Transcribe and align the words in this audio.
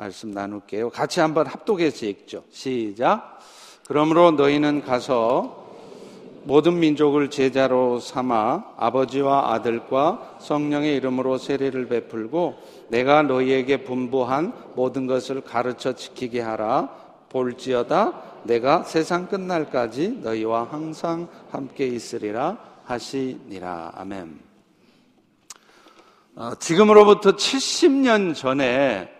말씀 0.00 0.30
나눌게요. 0.30 0.88
같이 0.88 1.20
한번 1.20 1.46
합독해서 1.46 2.06
읽죠. 2.06 2.42
시작. 2.50 3.38
그러므로 3.86 4.30
너희는 4.30 4.80
가서 4.80 5.68
모든 6.44 6.78
민족을 6.80 7.28
제자로 7.28 8.00
삼아 8.00 8.76
아버지와 8.78 9.52
아들과 9.52 10.38
성령의 10.40 10.96
이름으로 10.96 11.36
세례를 11.36 11.88
베풀고 11.88 12.56
내가 12.88 13.20
너희에게 13.20 13.84
분부한 13.84 14.54
모든 14.74 15.06
것을 15.06 15.42
가르쳐 15.42 15.92
지키게 15.92 16.40
하라. 16.40 16.88
볼지어다 17.28 18.22
내가 18.44 18.82
세상 18.84 19.28
끝날까지 19.28 20.20
너희와 20.22 20.64
항상 20.70 21.28
함께 21.50 21.86
있으리라 21.86 22.56
하시니라. 22.84 23.92
아멘. 23.96 24.40
어, 26.36 26.54
지금으로부터 26.58 27.36
70년 27.36 28.34
전에 28.34 29.19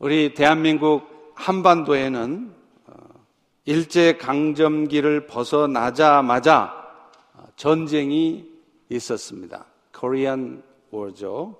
우리 0.00 0.32
대한민국 0.32 1.34
한반도에는 1.34 2.54
어, 2.86 2.92
일제 3.66 4.16
강점기를 4.16 5.26
벗어나자마자 5.26 6.72
전쟁이 7.54 8.50
있었습니다. 8.88 9.66
코리안 9.92 10.62
워죠. 10.90 11.54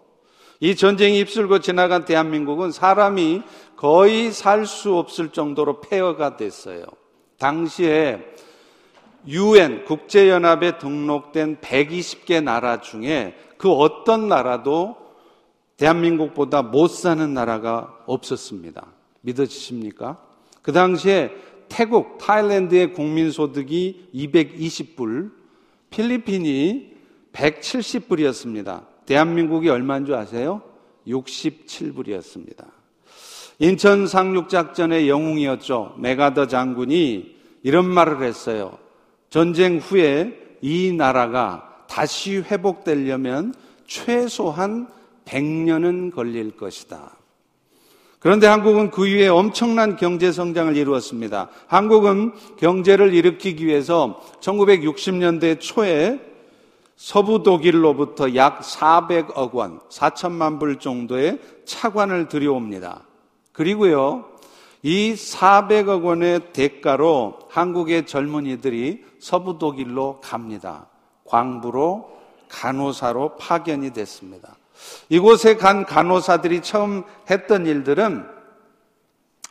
이 0.59 0.75
전쟁이 0.75 1.19
입술고 1.19 1.59
지나간 1.59 2.07
대한민국은 2.07 2.73
사람이 2.73 3.43
거의 3.77 4.33
살 4.33 4.65
수 4.65 4.97
없을 4.97 5.29
정도로 5.29 5.83
폐허가 5.83 6.39
됐어요. 6.39 6.87
당시에 7.39 8.25
유엔 9.29 9.85
국제연합에 9.85 10.79
등록된 10.79 11.59
120개 11.59 12.43
나라 12.43 12.81
중에 12.81 13.37
그 13.59 13.71
어떤 13.71 14.29
나라도 14.29 14.97
대한민국보다 15.81 16.61
못 16.61 16.89
사는 16.89 17.33
나라가 17.33 17.99
없었습니다. 18.05 18.87
믿어지십니까? 19.23 20.19
그 20.61 20.73
당시에 20.73 21.31
태국, 21.71 22.19
타일랜드의 22.19 22.93
국민소득이 22.93 24.11
220불, 24.15 25.31
필리핀이 25.89 26.93
170불이었습니다. 27.33 28.85
대한민국이 29.07 29.71
얼마인 29.71 30.05
줄 30.05 30.17
아세요? 30.17 30.61
67불이었습니다. 31.07 32.67
인천 33.59 34.07
상륙작전의 34.07 35.09
영웅이었죠. 35.09 35.95
메가더 35.99 36.47
장군이 36.47 37.37
이런 37.63 37.87
말을 37.87 38.23
했어요. 38.23 38.77
전쟁 39.31 39.79
후에 39.79 40.39
이 40.61 40.93
나라가 40.93 41.85
다시 41.89 42.37
회복되려면 42.37 43.55
최소한 43.87 44.87
100년은 45.31 46.15
걸릴 46.15 46.57
것이다. 46.57 47.17
그런데 48.19 48.47
한국은 48.47 48.91
그 48.91 49.07
이후에 49.07 49.29
엄청난 49.29 49.97
경제 49.97 50.31
성장을 50.31 50.77
이루었습니다. 50.77 51.49
한국은 51.67 52.33
경제를 52.59 53.15
일으키기 53.15 53.67
위해서 53.67 54.21
1960년대 54.41 55.59
초에 55.59 56.21
서부 56.97 57.43
독일로부터 57.43 58.35
약 58.35 58.61
400억 58.61 59.55
원, 59.55 59.81
4천만 59.89 60.61
불 60.61 60.79
정도의 60.79 61.39
차관을 61.65 62.29
들여옵니다. 62.29 63.05
그리고요, 63.53 64.27
이 64.83 65.15
400억 65.15 66.05
원의 66.05 66.53
대가로 66.53 67.39
한국의 67.49 68.07
젊은이들이 68.07 69.03
서부 69.19 69.57
독일로 69.57 70.21
갑니다. 70.21 70.89
광부로 71.25 72.11
간호사로 72.51 73.37
파견이 73.37 73.95
됐습니다. 73.95 74.60
이곳에 75.09 75.57
간 75.57 75.85
간호사들이 75.85 76.63
처음 76.63 77.05
했던 77.31 77.67
일들은 77.67 78.27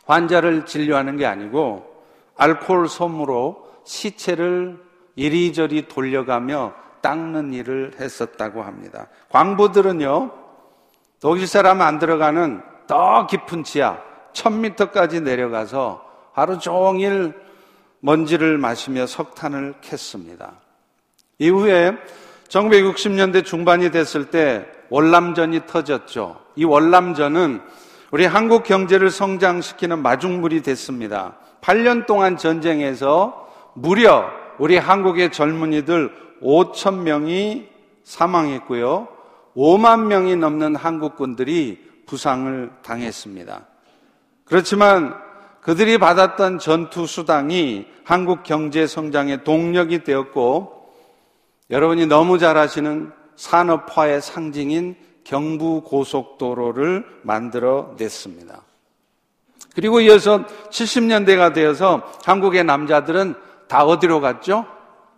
환자를 0.06 0.66
진료하는 0.66 1.16
게 1.16 1.26
아니고 1.26 2.04
알코올 2.36 2.88
솜으로 2.88 3.68
시체를 3.84 4.78
이리저리 5.16 5.88
돌려가며 5.88 6.74
닦는 7.02 7.52
일을 7.52 7.92
했었다고 7.98 8.62
합니다. 8.62 9.08
광부들은요, 9.30 10.32
독일 11.20 11.46
사람 11.46 11.80
안 11.80 11.98
들어가는 11.98 12.62
더 12.86 13.26
깊은 13.26 13.64
지하, 13.64 13.98
1000m까지 14.32 15.22
내려가서 15.22 16.04
하루 16.32 16.58
종일 16.58 17.34
먼지를 18.00 18.58
마시며 18.58 19.06
석탄을 19.06 19.74
캤습니다. 19.82 20.52
이후에 21.38 21.92
1960년대 22.48 23.44
중반이 23.44 23.90
됐을 23.90 24.30
때 24.30 24.66
월남전이 24.90 25.66
터졌죠. 25.66 26.40
이 26.56 26.64
월남전은 26.64 27.60
우리 28.10 28.26
한국 28.26 28.64
경제를 28.64 29.10
성장시키는 29.10 30.02
마중물이 30.02 30.62
됐습니다. 30.62 31.36
8년 31.60 32.06
동안 32.06 32.36
전쟁에서 32.36 33.48
무려 33.74 34.28
우리 34.58 34.76
한국의 34.76 35.30
젊은이들 35.32 36.12
5천 36.42 37.02
명이 37.02 37.68
사망했고요. 38.04 39.08
5만 39.56 40.06
명이 40.06 40.36
넘는 40.36 40.74
한국군들이 40.76 41.78
부상을 42.06 42.70
당했습니다. 42.82 43.66
그렇지만 44.44 45.14
그들이 45.60 45.98
받았던 45.98 46.58
전투 46.58 47.06
수당이 47.06 47.86
한국 48.04 48.42
경제 48.42 48.86
성장의 48.86 49.44
동력이 49.44 50.02
되었고 50.02 50.92
여러분이 51.70 52.06
너무 52.06 52.38
잘 52.38 52.56
아시는 52.56 53.12
산업화의 53.40 54.20
상징인 54.20 54.96
경부 55.24 55.80
고속도로를 55.82 57.06
만들어 57.22 57.94
냈습니다. 57.96 58.60
그리고 59.74 60.00
이어서 60.00 60.44
70년대가 60.68 61.54
되어서 61.54 62.02
한국의 62.24 62.64
남자들은 62.64 63.34
다 63.66 63.84
어디로 63.84 64.20
갔죠? 64.20 64.66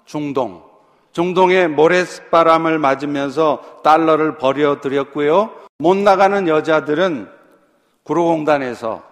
중동. 0.04 0.62
중동의 1.10 1.68
모래바람을 1.68 2.78
맞으면서 2.78 3.80
달러를 3.82 4.38
버려드렸고요. 4.38 5.50
못 5.78 5.96
나가는 5.96 6.46
여자들은 6.46 7.28
구로공단에서, 8.04 9.02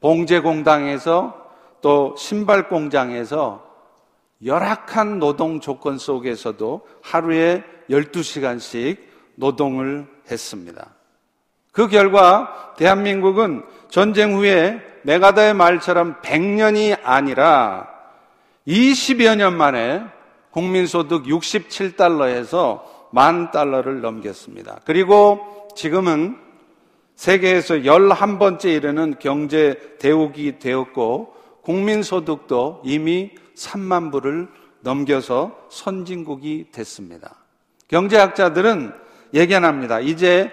봉제공장에서, 0.00 1.34
또 1.82 2.14
신발공장에서 2.16 3.69
열악한 4.44 5.18
노동 5.18 5.60
조건 5.60 5.98
속에서도 5.98 6.86
하루에 7.02 7.62
12시간씩 7.90 8.98
노동을 9.34 10.06
했습니다. 10.30 10.94
그 11.72 11.88
결과 11.88 12.74
대한민국은 12.76 13.64
전쟁 13.88 14.34
후에 14.34 14.80
메가다의 15.02 15.54
말처럼 15.54 16.20
100년이 16.22 16.98
아니라 17.02 17.88
20여 18.66 19.36
년 19.36 19.56
만에 19.56 20.04
국민소득 20.50 21.24
67달러에서 21.24 22.82
만 23.12 23.50
달러를 23.50 24.00
넘겼습니다. 24.00 24.80
그리고 24.84 25.68
지금은 25.74 26.36
세계에서 27.16 27.76
11번째 27.76 28.64
이르는 28.66 29.16
경제 29.18 29.96
대국이 29.98 30.58
되었고 30.58 31.34
국민소득도 31.62 32.82
이미 32.84 33.32
3만 33.60 34.10
불을 34.10 34.48
넘겨서 34.80 35.68
선진국이 35.70 36.66
됐습니다. 36.72 37.36
경제학자들은 37.88 38.92
예견합니다. 39.34 40.00
이제 40.00 40.50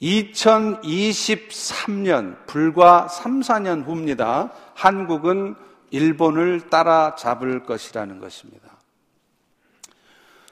2023년, 0.00 2.46
불과 2.46 3.06
3, 3.08 3.40
4년 3.40 3.84
후입니다. 3.84 4.50
한국은 4.74 5.56
일본을 5.90 6.70
따라잡을 6.70 7.64
것이라는 7.64 8.18
것입니다. 8.20 8.64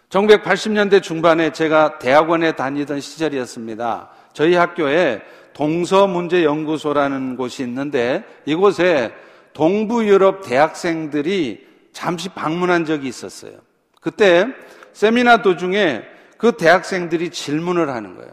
1980년대 0.08 1.00
중반에 1.02 1.50
제가 1.50 1.98
대학원에 1.98 2.52
다니던 2.52 3.00
시절이었습니다. 3.00 4.10
저희 4.32 4.54
학교에 4.54 5.20
동서문제연구소라는 5.54 7.36
곳이 7.36 7.64
있는데 7.64 8.24
이곳에 8.44 9.12
동부 9.54 10.06
유럽 10.06 10.42
대학생들이 10.42 11.66
잠시 11.92 12.28
방문한 12.28 12.84
적이 12.84 13.08
있었어요. 13.08 13.52
그때 14.00 14.48
세미나 14.92 15.42
도중에 15.42 16.02
그 16.36 16.52
대학생들이 16.52 17.30
질문을 17.30 17.88
하는 17.88 18.16
거예요. 18.16 18.32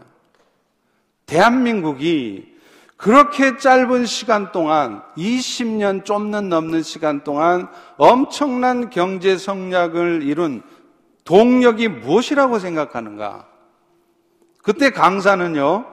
대한민국이 1.26 2.52
그렇게 2.96 3.56
짧은 3.56 4.04
시간 4.06 4.52
동안 4.52 5.02
20년 5.16 6.04
좀는 6.04 6.48
넘는 6.48 6.82
시간 6.82 7.24
동안 7.24 7.68
엄청난 7.96 8.90
경제 8.90 9.36
성략을 9.36 10.22
이룬 10.22 10.62
동력이 11.24 11.88
무엇이라고 11.88 12.58
생각하는가? 12.58 13.46
그때 14.62 14.90
강사는요, 14.90 15.84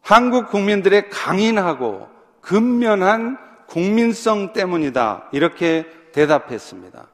한국 0.00 0.50
국민들의 0.50 1.08
강인하고 1.10 2.08
근면한 2.40 3.38
국민성 3.74 4.52
때문이다. 4.52 5.30
이렇게 5.32 5.84
대답했습니다. 6.12 7.08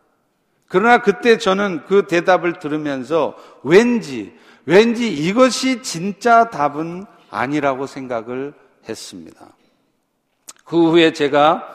그러나 0.69 1.01
그때 1.01 1.39
저는 1.39 1.87
그 1.87 2.07
대답을 2.07 2.59
들으면서 2.59 3.35
왠지, 3.63 4.35
왠지 4.67 5.11
이것이 5.11 5.83
진짜 5.83 6.51
답은 6.51 7.07
아니라고 7.31 7.87
생각을 7.87 8.53
했습니다. 8.87 9.47
그 10.65 10.91
후에 10.91 11.15
제가 11.15 11.75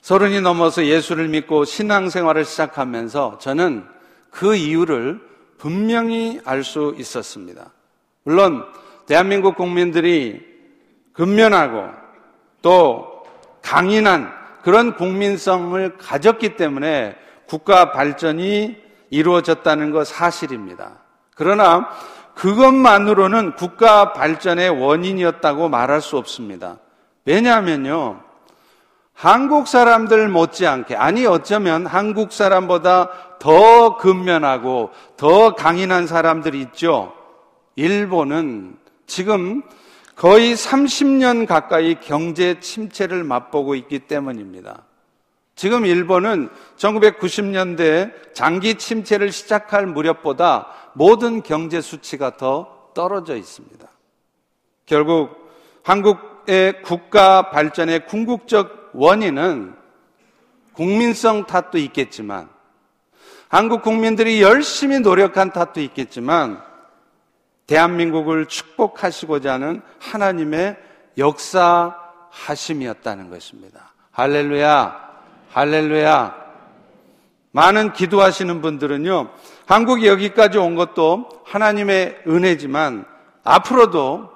서른이 0.00 0.40
넘어서 0.40 0.84
예수를 0.84 1.28
믿고 1.28 1.64
신앙생활을 1.64 2.44
시작하면서 2.44 3.38
저는 3.38 3.84
그 4.30 4.56
이유를 4.56 5.20
분명히 5.58 6.40
알 6.44 6.64
수 6.64 6.92
있었습니다. 6.98 7.70
물론 8.24 8.64
대한민국 9.06 9.54
국민들이 9.54 10.44
근면하고 11.12 11.88
또 12.62 13.11
강인한 13.62 14.32
그런 14.62 14.94
국민성을 14.96 15.96
가졌기 15.98 16.56
때문에 16.56 17.16
국가 17.46 17.92
발전이 17.92 18.76
이루어졌다는 19.10 19.90
것 19.90 20.06
사실입니다. 20.06 20.92
그러나 21.34 21.88
그것만으로는 22.34 23.56
국가 23.56 24.12
발전의 24.12 24.70
원인이었다고 24.70 25.68
말할 25.68 26.00
수 26.00 26.16
없습니다. 26.16 26.78
왜냐하면요. 27.24 28.20
한국 29.14 29.68
사람들 29.68 30.28
못지않게, 30.28 30.96
아니 30.96 31.26
어쩌면 31.26 31.86
한국 31.86 32.32
사람보다 32.32 33.10
더 33.38 33.96
근면하고 33.96 34.90
더 35.16 35.54
강인한 35.54 36.06
사람들이 36.06 36.60
있죠. 36.62 37.12
일본은 37.76 38.76
지금 39.06 39.62
거의 40.16 40.54
30년 40.54 41.46
가까이 41.46 41.96
경제 42.00 42.60
침체를 42.60 43.24
맛보고 43.24 43.74
있기 43.74 44.00
때문입니다. 44.00 44.84
지금 45.54 45.84
일본은 45.86 46.48
1990년대 46.76 48.34
장기 48.34 48.74
침체를 48.74 49.32
시작할 49.32 49.86
무렵보다 49.86 50.68
모든 50.94 51.42
경제 51.42 51.80
수치가 51.80 52.36
더 52.36 52.90
떨어져 52.94 53.36
있습니다. 53.36 53.86
결국 54.86 55.50
한국의 55.82 56.82
국가 56.82 57.50
발전의 57.50 58.06
궁극적 58.06 58.90
원인은 58.94 59.74
국민성 60.72 61.46
탓도 61.46 61.78
있겠지만 61.78 62.48
한국 63.48 63.82
국민들이 63.82 64.40
열심히 64.40 65.00
노력한 65.00 65.52
탓도 65.52 65.80
있겠지만 65.80 66.62
대한민국을 67.66 68.46
축복하시고자 68.46 69.54
하는 69.54 69.82
하나님의 69.98 70.76
역사하심이었다는 71.18 73.30
것입니다. 73.30 73.92
할렐루야, 74.10 75.10
할렐루야. 75.50 76.42
많은 77.52 77.92
기도하시는 77.92 78.62
분들은요, 78.62 79.30
한국이 79.66 80.06
여기까지 80.06 80.56
온 80.58 80.74
것도 80.74 81.28
하나님의 81.44 82.22
은혜지만 82.26 83.04
앞으로도 83.44 84.30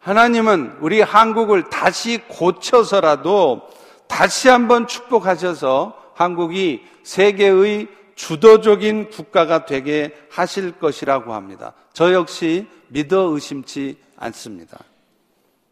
하나님은 0.00 0.78
우리 0.80 1.00
한국을 1.00 1.70
다시 1.70 2.18
고쳐서라도 2.28 3.68
다시 4.06 4.48
한번 4.48 4.86
축복하셔서 4.86 5.96
한국이 6.14 6.84
세계의 7.02 7.88
주도적인 8.16 9.10
국가가 9.10 9.66
되게 9.66 10.16
하실 10.30 10.72
것이라고 10.72 11.34
합니다. 11.34 11.74
저 11.92 12.12
역시 12.12 12.66
믿어 12.88 13.28
의심치 13.28 13.98
않습니다. 14.16 14.78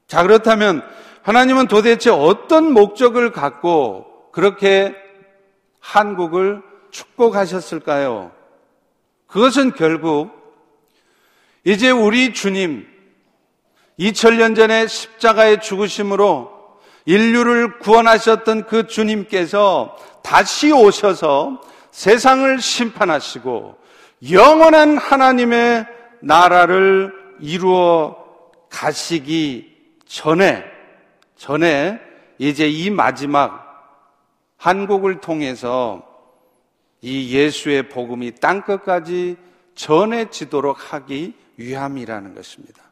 자, 0.06 0.22
그렇다면 0.22 0.82
하나님은 1.22 1.66
도대체 1.66 2.10
어떤 2.10 2.72
목적을 2.72 3.32
갖고 3.32 4.30
그렇게 4.30 4.94
한국을 5.80 6.62
축복하셨을까요? 6.90 8.30
그것은 9.26 9.72
결국 9.72 10.30
이제 11.64 11.90
우리 11.90 12.34
주님 12.34 12.86
2000년 13.98 14.54
전에 14.54 14.86
십자가의 14.86 15.62
죽으심으로 15.62 16.52
인류를 17.06 17.78
구원하셨던 17.78 18.66
그 18.66 18.86
주님께서 18.86 19.96
다시 20.22 20.72
오셔서 20.72 21.60
세상을 21.94 22.60
심판하시고 22.60 23.78
영원한 24.32 24.98
하나님의 24.98 25.86
나라를 26.22 27.14
이루어 27.38 28.16
가시기 28.68 29.72
전에, 30.04 30.64
전에 31.36 32.00
이제 32.38 32.68
이 32.68 32.90
마지막 32.90 33.62
한국을 34.56 35.20
통해서 35.20 36.02
이 37.00 37.32
예수의 37.32 37.88
복음이 37.88 38.32
땅끝까지 38.40 39.36
전해지도록 39.76 40.92
하기 40.92 41.32
위함이라는 41.58 42.34
것입니다. 42.34 42.82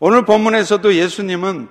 오늘 0.00 0.26
본문에서도 0.26 0.94
예수님은 0.94 1.68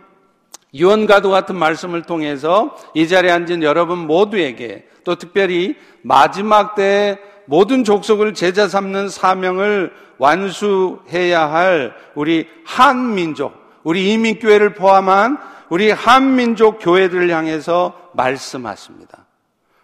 유언과도 0.73 1.29
같은 1.29 1.55
말씀을 1.55 2.03
통해서 2.03 2.75
이 2.93 3.07
자리에 3.07 3.31
앉은 3.31 3.63
여러분 3.63 3.99
모두에게 3.99 4.87
또 5.03 5.15
특별히 5.15 5.75
마지막 6.01 6.75
때 6.75 7.17
모든 7.45 7.83
족속을 7.83 8.33
제자 8.33 8.67
삼는 8.67 9.09
사명을 9.09 9.93
완수해야 10.17 11.49
할 11.49 11.95
우리 12.15 12.47
한민족, 12.65 13.53
우리 13.83 14.11
이민교회를 14.13 14.73
포함한 14.73 15.37
우리 15.69 15.91
한민족 15.91 16.79
교회들을 16.81 17.29
향해서 17.29 18.11
말씀하십니다. 18.13 19.25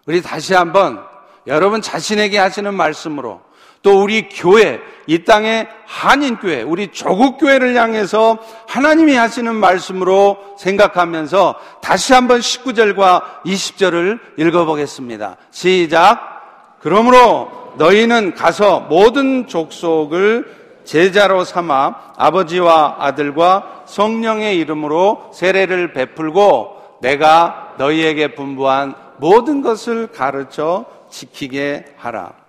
우리 0.05 0.21
다시 0.21 0.53
한번 0.53 1.01
여러분 1.47 1.81
자신에게 1.81 2.37
하시는 2.37 2.73
말씀으로 2.73 3.41
또 3.83 4.01
우리 4.01 4.29
교회, 4.29 4.79
이 5.05 5.25
땅의 5.25 5.67
한인교회, 5.85 6.61
우리 6.63 6.87
조국교회를 6.87 7.75
향해서 7.75 8.39
하나님이 8.67 9.13
하시는 9.13 9.53
말씀으로 9.53 10.55
생각하면서 10.57 11.55
다시 11.81 12.13
한번 12.13 12.39
19절과 12.39 13.43
20절을 13.45 14.19
읽어보겠습니다. 14.37 15.35
시작. 15.51 16.77
그러므로 16.79 17.73
너희는 17.77 18.35
가서 18.35 18.81
모든 18.89 19.47
족속을 19.47 20.63
제자로 20.85 21.43
삼아 21.43 22.13
아버지와 22.17 22.97
아들과 22.99 23.83
성령의 23.85 24.57
이름으로 24.59 25.31
세례를 25.33 25.91
베풀고 25.93 26.99
내가 27.01 27.73
너희에게 27.77 28.35
분부한 28.35 28.95
모든 29.17 29.61
것을 29.61 30.07
가르쳐 30.07 30.85
지키게 31.09 31.95
하라. 31.97 32.42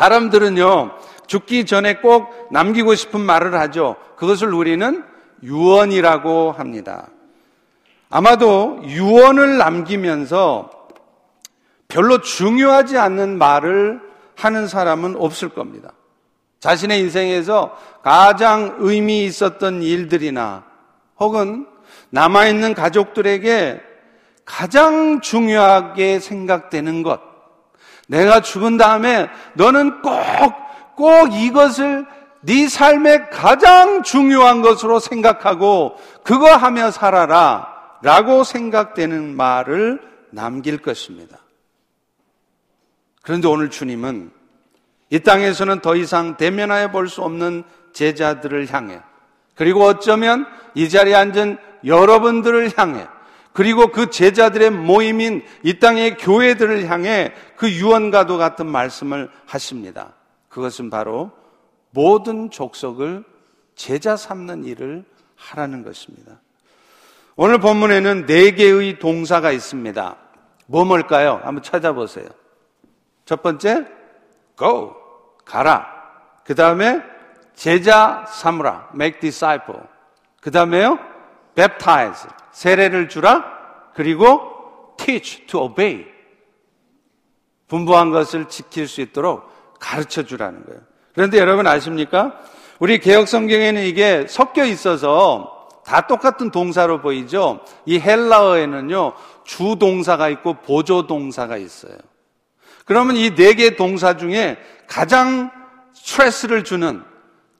사람들은요, 0.00 0.92
죽기 1.26 1.66
전에 1.66 1.96
꼭 1.96 2.48
남기고 2.50 2.94
싶은 2.94 3.20
말을 3.20 3.54
하죠. 3.60 3.96
그것을 4.16 4.54
우리는 4.54 5.04
유언이라고 5.42 6.52
합니다. 6.52 7.08
아마도 8.08 8.80
유언을 8.82 9.58
남기면서 9.58 10.70
별로 11.86 12.22
중요하지 12.22 12.96
않는 12.96 13.36
말을 13.36 14.00
하는 14.36 14.66
사람은 14.66 15.16
없을 15.16 15.50
겁니다. 15.50 15.92
자신의 16.60 16.98
인생에서 17.00 17.76
가장 18.02 18.76
의미 18.78 19.24
있었던 19.26 19.82
일들이나 19.82 20.64
혹은 21.18 21.66
남아있는 22.08 22.72
가족들에게 22.72 23.82
가장 24.46 25.20
중요하게 25.20 26.20
생각되는 26.20 27.02
것, 27.02 27.20
내가 28.10 28.40
죽은 28.40 28.76
다음에 28.76 29.30
너는 29.54 30.02
꼭, 30.02 30.12
꼭 30.96 31.32
이것을 31.32 32.04
네 32.40 32.68
삶의 32.68 33.30
가장 33.30 34.02
중요한 34.02 34.62
것으로 34.62 34.98
생각하고 34.98 35.96
그거 36.24 36.54
하며 36.56 36.90
살아라 36.90 37.68
라고 38.02 38.42
생각되는 38.42 39.36
말을 39.36 40.00
남길 40.30 40.78
것입니다. 40.78 41.38
그런데 43.22 43.46
오늘 43.46 43.70
주님은 43.70 44.32
이 45.10 45.20
땅에서는 45.20 45.80
더 45.80 45.94
이상 45.94 46.36
대면하여 46.36 46.90
볼 46.90 47.08
수 47.08 47.22
없는 47.22 47.62
제자들을 47.92 48.72
향해 48.72 49.00
그리고 49.54 49.84
어쩌면 49.84 50.46
이 50.74 50.88
자리에 50.88 51.14
앉은 51.14 51.58
여러분들을 51.84 52.72
향해 52.76 53.06
그리고 53.52 53.88
그 53.88 54.10
제자들의 54.10 54.70
모임인 54.70 55.42
이 55.62 55.78
땅의 55.78 56.16
교회들을 56.18 56.88
향해 56.88 57.32
그 57.60 57.70
유언과도 57.70 58.38
같은 58.38 58.64
말씀을 58.64 59.30
하십니다. 59.44 60.14
그것은 60.48 60.88
바로 60.88 61.30
모든 61.90 62.48
족속을 62.48 63.22
제자 63.74 64.16
삼는 64.16 64.64
일을 64.64 65.04
하라는 65.36 65.84
것입니다. 65.84 66.40
오늘 67.36 67.58
본문에는 67.58 68.24
네 68.24 68.52
개의 68.52 68.98
동사가 68.98 69.52
있습니다. 69.52 70.16
뭐 70.68 70.86
뭘까요? 70.86 71.38
한번 71.44 71.62
찾아보세요. 71.62 72.28
첫 73.26 73.42
번째, 73.42 73.86
go, 74.56 74.96
가라. 75.44 75.86
그 76.44 76.54
다음에 76.54 77.02
제자 77.54 78.24
삼으라, 78.26 78.92
make 78.94 79.20
disciple. 79.20 79.82
그 80.40 80.50
다음에요, 80.50 80.98
baptize, 81.54 82.26
세례를 82.52 83.10
주라. 83.10 83.44
그리고 83.92 84.94
teach 84.96 85.46
to 85.46 85.60
obey. 85.64 86.19
분부한 87.70 88.10
것을 88.10 88.48
지킬 88.48 88.86
수 88.86 89.00
있도록 89.00 89.48
가르쳐 89.78 90.24
주라는 90.24 90.66
거예요. 90.66 90.80
그런데 91.14 91.38
여러분 91.38 91.66
아십니까? 91.66 92.38
우리 92.78 92.98
개혁 92.98 93.28
성경에는 93.28 93.82
이게 93.84 94.26
섞여 94.28 94.64
있어서 94.64 95.68
다 95.84 96.06
똑같은 96.06 96.50
동사로 96.50 97.00
보이죠? 97.00 97.60
이 97.86 97.98
헬라어에는요, 97.98 99.14
주동사가 99.44 100.28
있고 100.28 100.54
보조동사가 100.54 101.56
있어요. 101.56 101.96
그러면 102.84 103.16
이 103.16 103.30
네개 103.30 103.76
동사 103.76 104.16
중에 104.16 104.58
가장 104.86 105.50
스트레스를 105.94 106.64
주는 106.64 107.02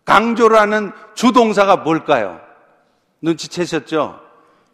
강조를 0.05 0.59
하는 0.59 0.93
주동사가 1.15 1.77
뭘까요? 1.77 2.41
눈치채셨죠? 3.23 4.21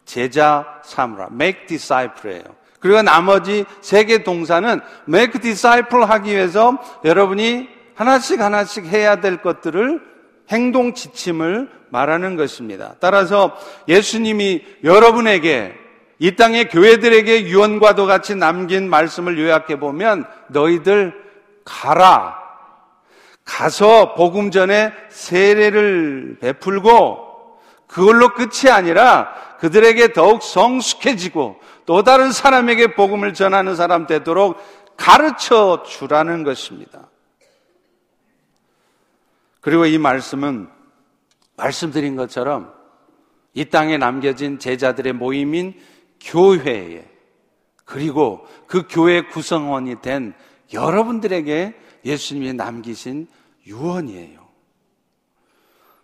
제자 0.05 0.65
삼으라. 0.83 1.29
make 1.31 1.67
disciple예요. 1.67 2.43
그리고 2.79 3.01
나머지 3.01 3.65
세 3.81 4.05
개 4.05 4.23
동사는 4.23 4.81
make 5.07 5.41
disciple 5.41 6.05
하기 6.05 6.31
위해서 6.31 6.77
여러분이 7.03 7.69
하나씩 7.95 8.39
하나씩 8.39 8.85
해야 8.85 9.19
될 9.19 9.37
것들을 9.41 10.01
행동 10.49 10.93
지침을 10.93 11.69
말하는 11.89 12.35
것입니다. 12.35 12.95
따라서 12.99 13.57
예수님이 13.87 14.63
여러분에게 14.83 15.73
이 16.19 16.35
땅의 16.35 16.69
교회들에게 16.69 17.47
유언과도 17.47 18.05
같이 18.05 18.35
남긴 18.35 18.89
말씀을 18.89 19.37
요약해 19.39 19.79
보면 19.79 20.25
너희들 20.47 21.13
가라. 21.65 22.37
가서 23.43 24.13
복음 24.15 24.51
전에 24.51 24.91
세례를 25.09 26.37
베풀고 26.41 27.25
그걸로 27.87 28.29
끝이 28.29 28.69
아니라 28.69 29.33
그들에게 29.59 30.11
더욱 30.13 30.43
성숙해지고 30.43 31.57
또 31.87 32.03
다른 32.03 32.33
사람에게 32.33 32.95
복음을 32.95 33.33
전하는 33.33 33.77
사람 33.77 34.07
되도록 34.07 34.57
가르쳐 34.97 35.83
주라는 35.87 36.43
것입니다. 36.43 37.09
그리고 39.61 39.85
이 39.85 39.97
말씀은 39.97 40.67
말씀드린 41.55 42.17
것처럼 42.17 42.73
이 43.53 43.63
땅에 43.63 43.97
남겨진 43.97 44.59
제자들의 44.59 45.13
모임인 45.13 45.75
교회에 46.19 47.09
그리고 47.85 48.45
그 48.67 48.83
교회 48.89 49.21
구성원이 49.21 50.01
된 50.01 50.33
여러분들에게 50.73 51.73
예수님이 52.03 52.53
남기신 52.53 53.27
유언이에요. 53.65 54.45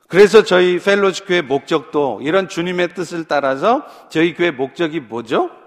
그래서 0.07 0.43
저희 0.43 0.79
펠로시 0.79 1.25
교회 1.25 1.41
목적도 1.41 2.21
이런 2.23 2.47
주님의 2.47 2.93
뜻을 2.93 3.25
따라서 3.25 3.85
저희 4.09 4.33
교회 4.33 4.49
목적이 4.49 5.01
뭐죠? 5.01 5.62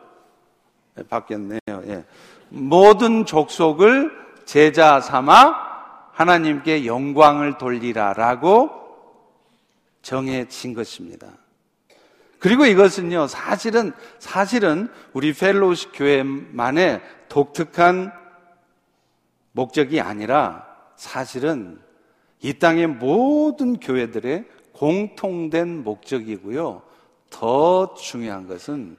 네, 0.96 1.02
바뀌었네요. 1.08 1.60
예. 1.68 2.04
모든 2.48 3.26
족속을 3.26 4.10
제자 4.44 5.00
삼아 5.00 5.66
하나님께 6.12 6.86
영광을 6.86 7.58
돌리라라고 7.58 8.70
정해진 10.02 10.72
것입니다. 10.72 11.28
그리고 12.38 12.64
이것은요, 12.64 13.26
사실은, 13.26 13.92
사실은 14.18 14.88
우리 15.12 15.32
펠로시 15.32 15.92
교회만의 15.92 17.02
독특한 17.28 18.12
목적이 19.52 20.00
아니라 20.00 20.66
사실은 20.96 21.80
이 22.40 22.54
땅의 22.54 22.86
모든 22.86 23.78
교회들의 23.78 24.44
공통된 24.72 25.82
목적이고요. 25.82 26.82
더 27.30 27.94
중요한 27.94 28.46
것은 28.46 28.96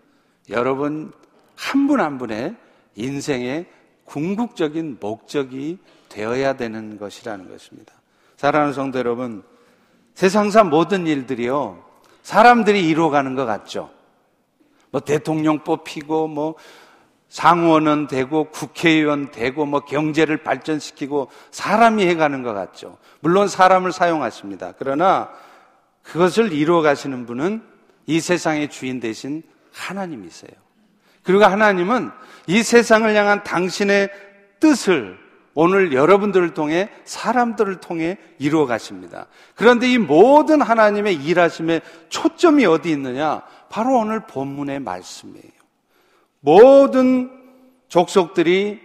여러분 0.49 1.13
한 1.57 1.87
분한 1.87 2.05
한 2.05 2.17
분의 2.17 2.55
인생의 2.95 3.65
궁극적인 4.05 4.97
목적이 4.99 5.79
되어야 6.07 6.53
되는 6.53 6.97
것이라는 6.97 7.49
것입니다. 7.49 7.93
사랑하는 8.37 8.73
성도 8.73 8.99
여러분, 8.99 9.43
세상사 10.13 10.63
모든 10.63 11.07
일들이요, 11.07 11.83
사람들이 12.23 12.87
이루어가는 12.87 13.35
것 13.35 13.45
같죠? 13.45 13.89
뭐 14.91 15.01
대통령 15.01 15.63
뽑히고, 15.63 16.27
뭐 16.27 16.55
상원은 17.27 18.07
되고, 18.07 18.45
국회의원 18.45 19.31
되고, 19.31 19.65
뭐 19.65 19.81
경제를 19.81 20.37
발전시키고, 20.37 21.29
사람이 21.51 22.05
해가는 22.07 22.43
것 22.43 22.53
같죠? 22.53 22.97
물론 23.19 23.47
사람을 23.47 23.91
사용하십니다. 23.91 24.73
그러나 24.77 25.29
그것을 26.03 26.53
이루어 26.53 26.81
가시는 26.81 27.25
분은 27.25 27.61
이 28.05 28.21
세상의 28.21 28.69
주인 28.69 28.99
대신 28.99 29.43
하나님이세요. 29.73 30.66
그리고 31.27 31.43
하나님은 31.43 32.09
이 32.47 32.63
세상을 32.63 33.13
향한 33.13 33.43
당신의 33.43 34.09
뜻을 34.61 35.19
오늘 35.55 35.91
여러분들을 35.91 36.53
통해 36.53 36.87
사람들을 37.03 37.81
통해 37.81 38.17
이루어 38.39 38.65
가십니다. 38.65 39.25
그런데 39.53 39.91
이 39.91 39.97
모든 39.97 40.61
하나님의 40.61 41.15
일하심의 41.15 41.81
초점이 42.07 42.65
어디 42.65 42.91
있느냐? 42.91 43.41
바로 43.69 43.97
오늘 43.97 44.21
본문의 44.21 44.79
말씀이에요. 44.79 45.51
모든 46.39 47.29
족속들이 47.89 48.79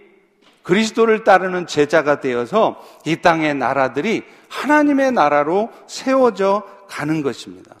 그리스도를 0.63 1.23
따르는 1.23 1.65
제자가 1.65 2.19
되어서 2.19 2.83
이 3.05 3.15
땅의 3.15 3.55
나라들이 3.55 4.23
하나님의 4.49 5.13
나라로 5.13 5.69
세워져 5.87 6.63
가는 6.89 7.21
것입니다. 7.21 7.73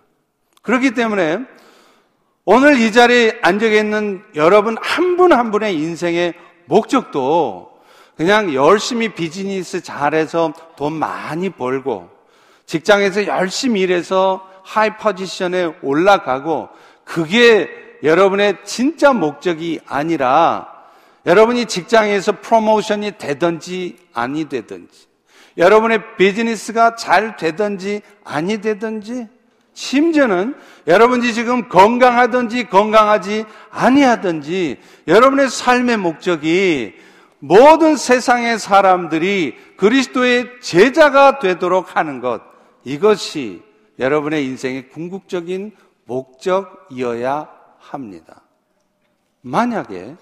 그렇기 0.61 0.91
때문에 0.91 1.45
오늘 2.45 2.77
이 2.77 2.91
자리에 2.91 3.39
앉아 3.41 3.67
있는 3.67 4.21
여러분 4.35 4.75
한 4.81 5.15
분한 5.15 5.39
한 5.39 5.51
분의 5.51 5.75
인생의 5.75 6.33
목적도 6.65 7.71
그냥 8.17 8.53
열심히 8.53 9.09
비즈니스 9.13 9.81
잘해서 9.81 10.53
돈 10.75 10.91
많이 10.91 11.49
벌고 11.49 12.09
직장에서 12.65 13.27
열심히 13.27 13.81
일해서 13.81 14.45
high 14.61 14.89
position에 14.97 15.73
올라가고 15.81 16.67
그게 17.05 17.69
여러분의 18.03 18.57
진짜 18.65 19.13
목적이 19.13 19.79
아니라 19.85 20.67
여러분이 21.25 21.67
직장에서 21.67 22.41
promotion이 22.41 23.17
되든지 23.17 23.97
아니 24.13 24.49
되든지, 24.49 25.07
여러분의 25.57 26.17
비즈니스가 26.17 26.95
잘 26.95 27.37
되든지 27.37 28.01
아니 28.25 28.59
되든지, 28.59 29.27
심지어는 29.73 30.55
여러분이 30.87 31.33
지금 31.33 31.69
건강하든지 31.69 32.69
건강하지 32.69 33.45
아니하든지 33.69 34.77
여러분의 35.07 35.49
삶의 35.49 35.97
목적이 35.97 36.93
모든 37.39 37.95
세상의 37.95 38.59
사람들이 38.59 39.55
그리스도의 39.77 40.49
제자가 40.61 41.39
되도록 41.39 41.95
하는 41.95 42.21
것, 42.21 42.41
이것이 42.85 43.61
여러분의 43.99 44.45
인생의 44.45 44.89
궁극적인 44.89 45.71
목적이어야 46.05 47.49
합니다. 47.79 48.41
만약에 49.41 50.15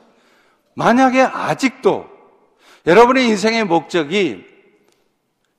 만약에 0.74 1.22
아직도 1.22 2.08
여러분의 2.88 3.28
인생의 3.28 3.66
목적이 3.66 4.51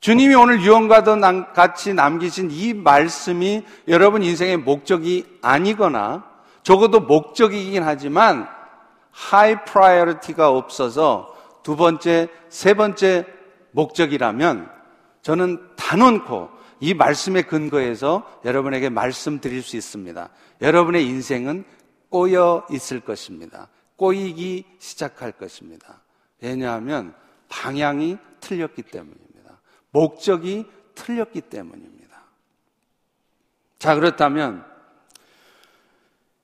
주님이 0.03 0.35
오늘 0.35 0.61
유언과도 0.61 1.15
같이 1.53 1.93
남기신 1.93 2.51
이 2.51 2.73
말씀이 2.73 3.63
여러분 3.87 4.21
인생의 4.21 4.57
목적이 4.57 5.25
아니거나 5.41 6.29
적어도 6.61 6.99
목적이긴 6.99 7.83
하지만 7.83 8.45
high 9.11 9.63
priority가 9.63 10.49
없어서 10.49 11.33
두 11.63 11.77
번째, 11.77 12.27
세 12.49 12.73
번째 12.73 13.25
목적이라면 13.71 14.69
저는 15.21 15.69
단언코 15.77 16.49
이 16.81 16.93
말씀의 16.93 17.43
근거에서 17.43 18.29
여러분에게 18.43 18.89
말씀드릴 18.89 19.61
수 19.61 19.77
있습니다. 19.77 20.27
여러분의 20.59 21.07
인생은 21.07 21.63
꼬여 22.09 22.67
있을 22.69 22.99
것입니다. 22.99 23.69
꼬이기 23.95 24.65
시작할 24.79 25.31
것입니다. 25.31 26.01
왜냐하면 26.41 27.13
방향이 27.47 28.17
틀렸기 28.41 28.81
때문입니다. 28.81 29.32
목적이 29.93 30.65
틀렸기 30.95 31.41
때문입니다. 31.41 32.17
자, 33.79 33.95
그렇다면 33.95 34.65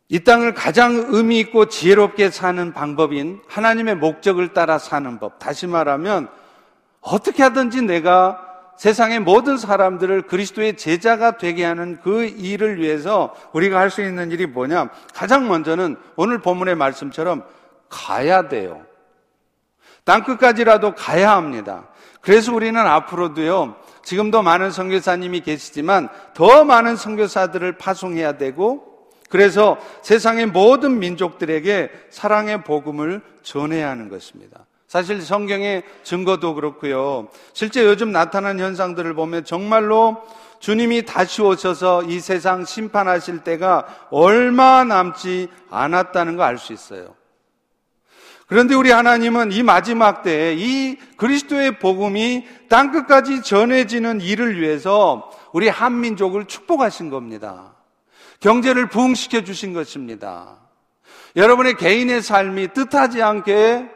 이 0.08 0.24
땅을 0.24 0.53
가장 0.53 0.96
의미 1.10 1.39
있고 1.39 1.68
지혜롭게 1.68 2.32
사는 2.32 2.74
방법인 2.74 3.41
하나님의 3.48 3.96
목적을 3.96 4.53
따라 4.53 4.79
사는 4.79 5.20
법. 5.20 5.38
다시 5.39 5.68
말하면 5.68 6.29
어떻게 7.01 7.44
하든지 7.44 7.84
내가 7.84 8.46
세상의 8.77 9.20
모든 9.20 9.58
사람들을 9.58 10.24
그리스도의 10.24 10.77
제자가 10.77 11.38
되게 11.38 11.65
하는 11.65 12.00
그 12.01 12.24
일을 12.25 12.79
위해서 12.79 13.36
우리가 13.51 13.77
할 13.77 13.89
수 13.89 14.01
있는 14.01 14.32
일이 14.32 14.46
뭐냐? 14.46 14.89
가장 15.13 15.48
먼저는 15.48 15.98
오늘 16.15 16.39
본문의 16.39 16.75
말씀처럼 16.75 17.44
가야 17.89 18.48
돼요. 18.48 18.86
땅 20.06 20.24
끝까지라도 20.24 20.96
가야 20.96 21.32
합니다. 21.32 21.89
그래서 22.21 22.53
우리는 22.53 22.79
앞으로도요, 22.79 23.75
지금도 24.03 24.41
많은 24.41 24.71
선교사님이 24.71 25.41
계시지만 25.41 26.09
더 26.33 26.63
많은 26.63 26.95
선교사들을 26.95 27.77
파송해야 27.77 28.38
되고, 28.38 29.09
그래서 29.29 29.77
세상의 30.01 30.47
모든 30.47 30.99
민족들에게 30.99 31.91
사랑의 32.09 32.63
복음을 32.63 33.21
전해야 33.43 33.89
하는 33.89 34.09
것입니다. 34.09 34.65
사실 34.88 35.21
성경의 35.21 35.83
증거도 36.03 36.55
그렇고요. 36.55 37.27
실제 37.53 37.85
요즘 37.85 38.11
나타난 38.11 38.59
현상들을 38.59 39.13
보면 39.13 39.45
정말로 39.45 40.17
주님이 40.59 41.05
다시 41.05 41.43
오셔서 41.43 42.03
이 42.03 42.19
세상 42.19 42.65
심판하실 42.65 43.43
때가 43.43 43.85
얼마 44.09 44.83
남지 44.83 45.47
않았다는 45.69 46.35
거 46.38 46.43
알 46.43 46.57
수 46.57 46.73
있어요. 46.73 47.13
그런데 48.50 48.74
우리 48.74 48.89
하나님은 48.89 49.51
이 49.51 49.62
마지막 49.62 50.24
때에 50.24 50.56
이 50.58 50.98
그리스도의 51.18 51.77
복음이 51.77 52.48
땅끝까지 52.68 53.44
전해지는 53.44 54.22
일을 54.22 54.60
위해서 54.60 55.32
우리 55.53 55.70
한민족을 55.70 56.46
축복하신 56.46 57.12
겁니다. 57.12 57.75
경제를 58.39 58.89
부흥시켜 58.89 59.44
주신 59.44 59.74
것입니다. 59.74 60.58
여러분의 61.36 61.77
개인의 61.77 62.24
삶이 62.24 62.70
뜻하지 62.74 63.22
않게 63.22 63.88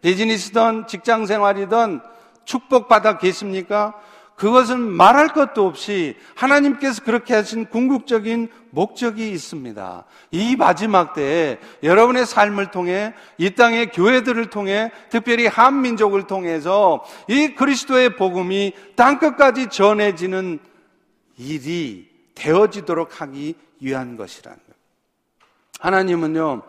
비즈니스든 0.00 0.86
직장 0.86 1.26
생활이든 1.26 2.00
축복받아 2.46 3.18
계십니까? 3.18 3.94
그것은 4.40 4.80
말할 4.80 5.34
것도 5.34 5.66
없이 5.66 6.16
하나님께서 6.34 7.04
그렇게 7.04 7.34
하신 7.34 7.66
궁극적인 7.66 8.48
목적이 8.70 9.30
있습니다. 9.32 10.04
이 10.30 10.56
마지막 10.56 11.12
때에 11.12 11.58
여러분의 11.82 12.24
삶을 12.24 12.70
통해 12.70 13.12
이 13.36 13.50
땅의 13.50 13.90
교회들을 13.90 14.48
통해 14.48 14.92
특별히 15.10 15.46
한민족을 15.46 16.26
통해서 16.26 17.04
이 17.28 17.54
그리스도의 17.54 18.16
복음이 18.16 18.72
땅 18.96 19.18
끝까지 19.18 19.66
전해지는 19.66 20.58
일이 21.36 22.08
되어지도록 22.34 23.20
하기 23.20 23.56
위한 23.80 24.16
것이라는 24.16 24.56
것. 24.56 24.74
하나님은요, 25.80 26.62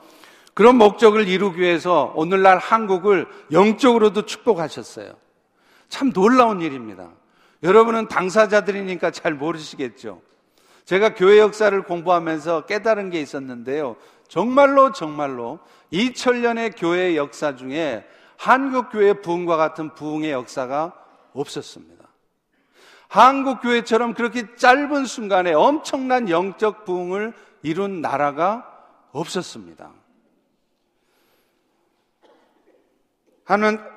그런 0.54 0.76
목적을 0.76 1.30
이루기 1.30 1.62
위해서 1.62 2.12
오늘날 2.18 2.58
한국을 2.58 3.28
영적으로도 3.54 4.26
축복하셨어요. 4.26 5.14
참 5.88 6.12
놀라운 6.12 6.60
일입니다. 6.60 7.21
여러분은 7.64 8.08
당사자들이니까 8.08 9.12
잘 9.12 9.34
모르시겠죠. 9.34 10.22
제가 10.86 11.14
교회 11.14 11.38
역사를 11.38 11.80
공부하면서 11.84 12.66
깨달은 12.66 13.12
게 13.12 13.22
있었는데요. 13.22 13.98
정말로 14.28 14.92
정말로 14.92 15.60
2000년의 15.94 16.74
교회 16.76 17.16
역사 17.16 17.56
중에 17.56 18.06
한국 18.38 18.90
교회 18.92 19.14
부흥과 19.14 19.58
같은 19.58 19.94
부흥의 19.94 20.32
역사가 20.32 20.94
없었습니다. 21.34 22.08
한국 23.08 23.62
교회처럼 23.62 24.14
그렇게 24.14 24.56
짧은 24.56 25.06
순간에 25.06 25.54
엄청난 25.54 26.30
영적 26.30 26.86
부흥을 26.86 27.34
이룬 27.62 28.02
나라가 28.02 28.66
없었습니다. 29.12 29.92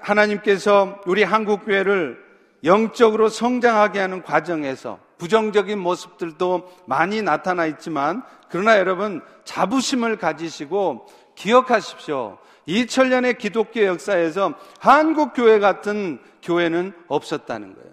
하나님께서 0.00 1.00
우리 1.06 1.22
한국 1.22 1.64
교회를 1.64 2.23
영적으로 2.64 3.28
성장하게 3.28 4.00
하는 4.00 4.22
과정에서 4.22 4.98
부정적인 5.18 5.78
모습들도 5.78 6.70
많이 6.86 7.22
나타나 7.22 7.66
있지만 7.66 8.22
그러나 8.48 8.78
여러분 8.78 9.22
자부심을 9.44 10.16
가지시고 10.16 11.06
기억하십시오. 11.34 12.38
2000년의 12.66 13.38
기독교 13.38 13.84
역사에서 13.84 14.54
한국 14.80 15.34
교회 15.34 15.58
같은 15.58 16.18
교회는 16.42 16.92
없었다는 17.08 17.74
거예요. 17.74 17.90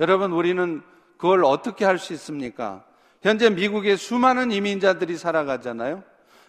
여러분 0.00 0.32
우리는 0.32 0.82
그걸 1.16 1.44
어떻게 1.44 1.84
할 1.84 1.98
수 1.98 2.12
있습니까? 2.12 2.84
현재 3.22 3.48
미국에 3.48 3.96
수많은 3.96 4.52
이민자들이 4.52 5.16
살아가잖아요. 5.16 6.02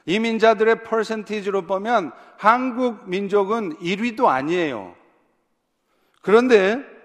이민자들의 0.06 0.84
퍼센티지로 0.84 1.63
보면 1.63 2.12
한국 2.38 3.10
민족은 3.10 3.77
1위도 3.77 4.25
아니에요. 4.25 4.96
그런데 6.22 6.97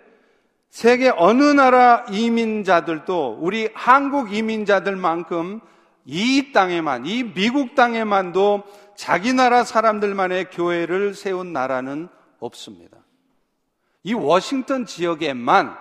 세계 0.72 1.10
어느 1.10 1.42
나라 1.42 2.06
이민자들도 2.10 3.36
우리 3.42 3.68
한국 3.74 4.32
이민자들만큼 4.32 5.60
이 6.06 6.52
땅에만, 6.52 7.04
이 7.04 7.24
미국 7.34 7.74
땅에만도 7.74 8.62
자기 8.96 9.34
나라 9.34 9.64
사람들만의 9.64 10.48
교회를 10.50 11.12
세운 11.12 11.52
나라는 11.52 12.08
없습니다. 12.40 12.96
이 14.02 14.14
워싱턴 14.14 14.86
지역에만 14.86 15.76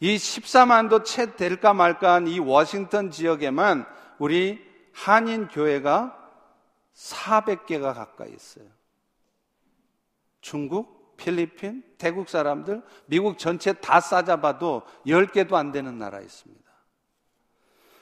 이 0.00 0.16
14만도 0.16 1.04
채 1.04 1.36
될까 1.36 1.72
말까 1.72 2.14
한 2.14 2.26
이 2.26 2.40
워싱턴 2.40 3.12
지역에만 3.12 3.86
우리 4.18 4.60
한인 4.92 5.46
교회가 5.46 6.18
400개가 6.96 7.94
가까이 7.94 8.32
있어요. 8.34 8.66
중국, 10.40 10.97
필리핀, 11.18 11.82
태국 11.98 12.30
사람들, 12.30 12.82
미국 13.06 13.36
전체 13.36 13.74
다 13.74 14.00
싸잡아도 14.00 14.82
10개도 15.06 15.54
안 15.54 15.72
되는 15.72 15.98
나라 15.98 16.20
있습니다. 16.20 16.64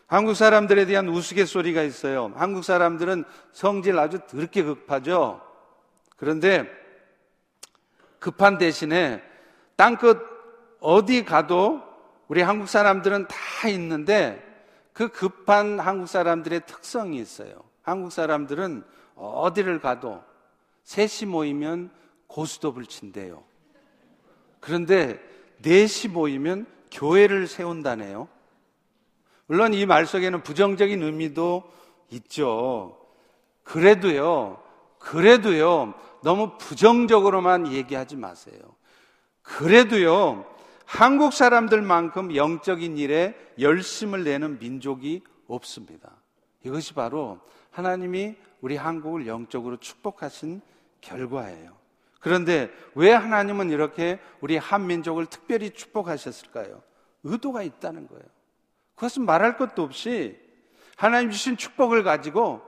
한국 0.06 0.34
사람들에 0.34 0.86
대한 0.86 1.08
우스갯소리가 1.08 1.82
있어요. 1.82 2.32
한국 2.36 2.62
사람들은 2.62 3.24
성질 3.52 3.98
아주 3.98 4.20
더럽게 4.28 4.62
급하죠. 4.62 5.40
그런데 6.16 6.70
급한 8.20 8.58
대신에 8.58 9.22
땅끝 9.74 10.18
어디 10.80 11.24
가도 11.24 11.82
우리 12.28 12.42
한국 12.42 12.68
사람들은 12.68 13.26
다 13.26 13.68
있는데 13.68 14.42
그 14.92 15.08
급한 15.08 15.80
한국 15.80 16.06
사람들의 16.06 16.66
특성이 16.66 17.18
있어요. 17.18 17.64
한국 17.82 18.12
사람들은 18.12 18.84
어디를 19.16 19.80
가도 19.80 20.22
셋이 20.84 21.30
모이면 21.30 21.90
고스톱을 22.26 22.86
친대요. 22.86 23.44
그런데 24.60 25.20
넷이 25.62 26.12
모이면 26.12 26.66
교회를 26.90 27.46
세운다네요. 27.46 28.28
물론 29.46 29.74
이 29.74 29.86
말 29.86 30.06
속에는 30.06 30.42
부정적인 30.42 31.02
의미도 31.02 31.62
있죠. 32.10 32.98
그래도요, 33.62 34.62
그래도요, 34.98 35.94
너무 36.22 36.56
부정적으로만 36.58 37.72
얘기하지 37.72 38.16
마세요. 38.16 38.58
그래도요, 39.42 40.44
한국 40.84 41.32
사람들만큼 41.32 42.34
영적인 42.34 42.96
일에 42.98 43.34
열심을 43.58 44.24
내는 44.24 44.58
민족이 44.58 45.22
없습니다. 45.48 46.12
이것이 46.64 46.94
바로 46.94 47.38
하나님이 47.70 48.36
우리 48.60 48.76
한국을 48.76 49.26
영적으로 49.26 49.76
축복하신 49.76 50.60
결과예요. 51.00 51.75
그런데 52.26 52.72
왜 52.96 53.12
하나님은 53.12 53.70
이렇게 53.70 54.18
우리 54.40 54.56
한민족을 54.56 55.26
특별히 55.26 55.70
축복하셨을까요? 55.70 56.82
의도가 57.22 57.62
있다는 57.62 58.08
거예요. 58.08 58.24
그것은 58.96 59.24
말할 59.24 59.56
것도 59.56 59.84
없이 59.84 60.36
하나님 60.96 61.30
주신 61.30 61.56
축복을 61.56 62.02
가지고 62.02 62.62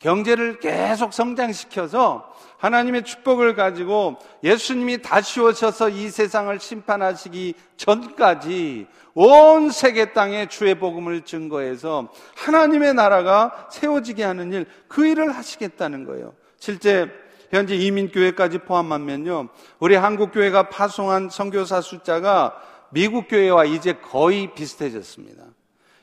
경제를 0.00 0.58
계속 0.58 1.12
성장시켜서 1.12 2.34
하나님의 2.58 3.04
축복을 3.04 3.54
가지고 3.54 4.16
예수님이 4.42 5.02
다시 5.02 5.38
오셔서 5.38 5.90
이 5.90 6.10
세상을 6.10 6.58
심판하시기 6.58 7.54
전까지 7.76 8.88
온 9.14 9.70
세계 9.70 10.12
땅에 10.12 10.48
주의 10.48 10.74
복음을 10.74 11.20
증거해서 11.20 12.12
하나님의 12.34 12.94
나라가 12.94 13.68
세워지게 13.70 14.24
하는 14.24 14.52
일, 14.52 14.66
그 14.88 15.06
일을 15.06 15.30
하시겠다는 15.30 16.02
거예요. 16.06 16.34
실제 16.58 17.21
현재 17.52 17.76
이민교회까지 17.76 18.58
포함하면요. 18.60 19.48
우리 19.78 19.94
한국교회가 19.94 20.70
파송한 20.70 21.28
선교사 21.28 21.82
숫자가 21.82 22.58
미국 22.90 23.28
교회와 23.28 23.66
이제 23.66 23.92
거의 23.92 24.54
비슷해졌습니다. 24.54 25.44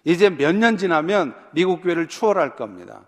이제 0.03 0.29
몇 0.29 0.55
년 0.55 0.77
지나면 0.77 1.33
미국 1.51 1.81
교회를 1.81 2.07
추월할 2.07 2.55
겁니다. 2.55 3.07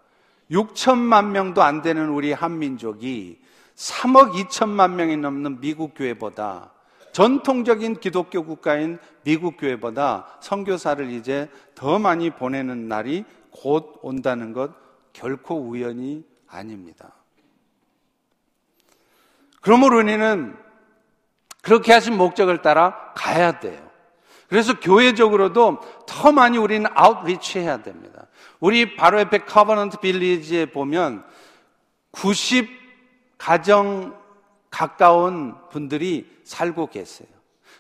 6천만 0.49 1.27
명도 1.27 1.61
안 1.61 1.83
되는 1.83 2.09
우리 2.09 2.33
한민족이 2.33 3.39
3억 3.75 4.33
2천만 4.33 4.93
명이 4.95 5.17
넘는 5.17 5.61
미국 5.61 5.93
교회보다 5.95 6.71
전통적인 7.11 7.99
기독교 7.99 8.43
국가인 8.43 8.97
미국 9.23 9.57
교회보다 9.57 10.25
선교사를 10.41 11.11
이제 11.11 11.47
더 11.75 11.99
많이 11.99 12.31
보내는 12.31 12.87
날이 12.87 13.23
곧 13.51 13.99
온다는 14.01 14.51
것 14.51 14.71
결코 15.13 15.55
우연이 15.55 16.23
아닙니다. 16.47 17.20
그러므로 19.61 19.99
우리는 19.99 20.57
그렇게 21.61 21.93
하신 21.93 22.17
목적을 22.17 22.61
따라 22.61 23.13
가야 23.15 23.59
돼요. 23.59 23.89
그래서 24.49 24.77
교회적으로도 24.79 25.79
더 26.05 26.31
많이 26.33 26.57
우리는 26.57 26.89
outreach 26.93 27.59
해야 27.59 27.81
됩니다. 27.81 28.27
우리 28.59 28.97
바로 28.97 29.19
옆에 29.19 29.39
커버넌트 29.39 29.99
빌리지에 29.99 30.65
보면 30.65 31.23
90 32.11 32.67
가정 33.37 34.19
가까운 34.69 35.55
분들이 35.69 36.29
살고 36.43 36.87
계세요. 36.87 37.29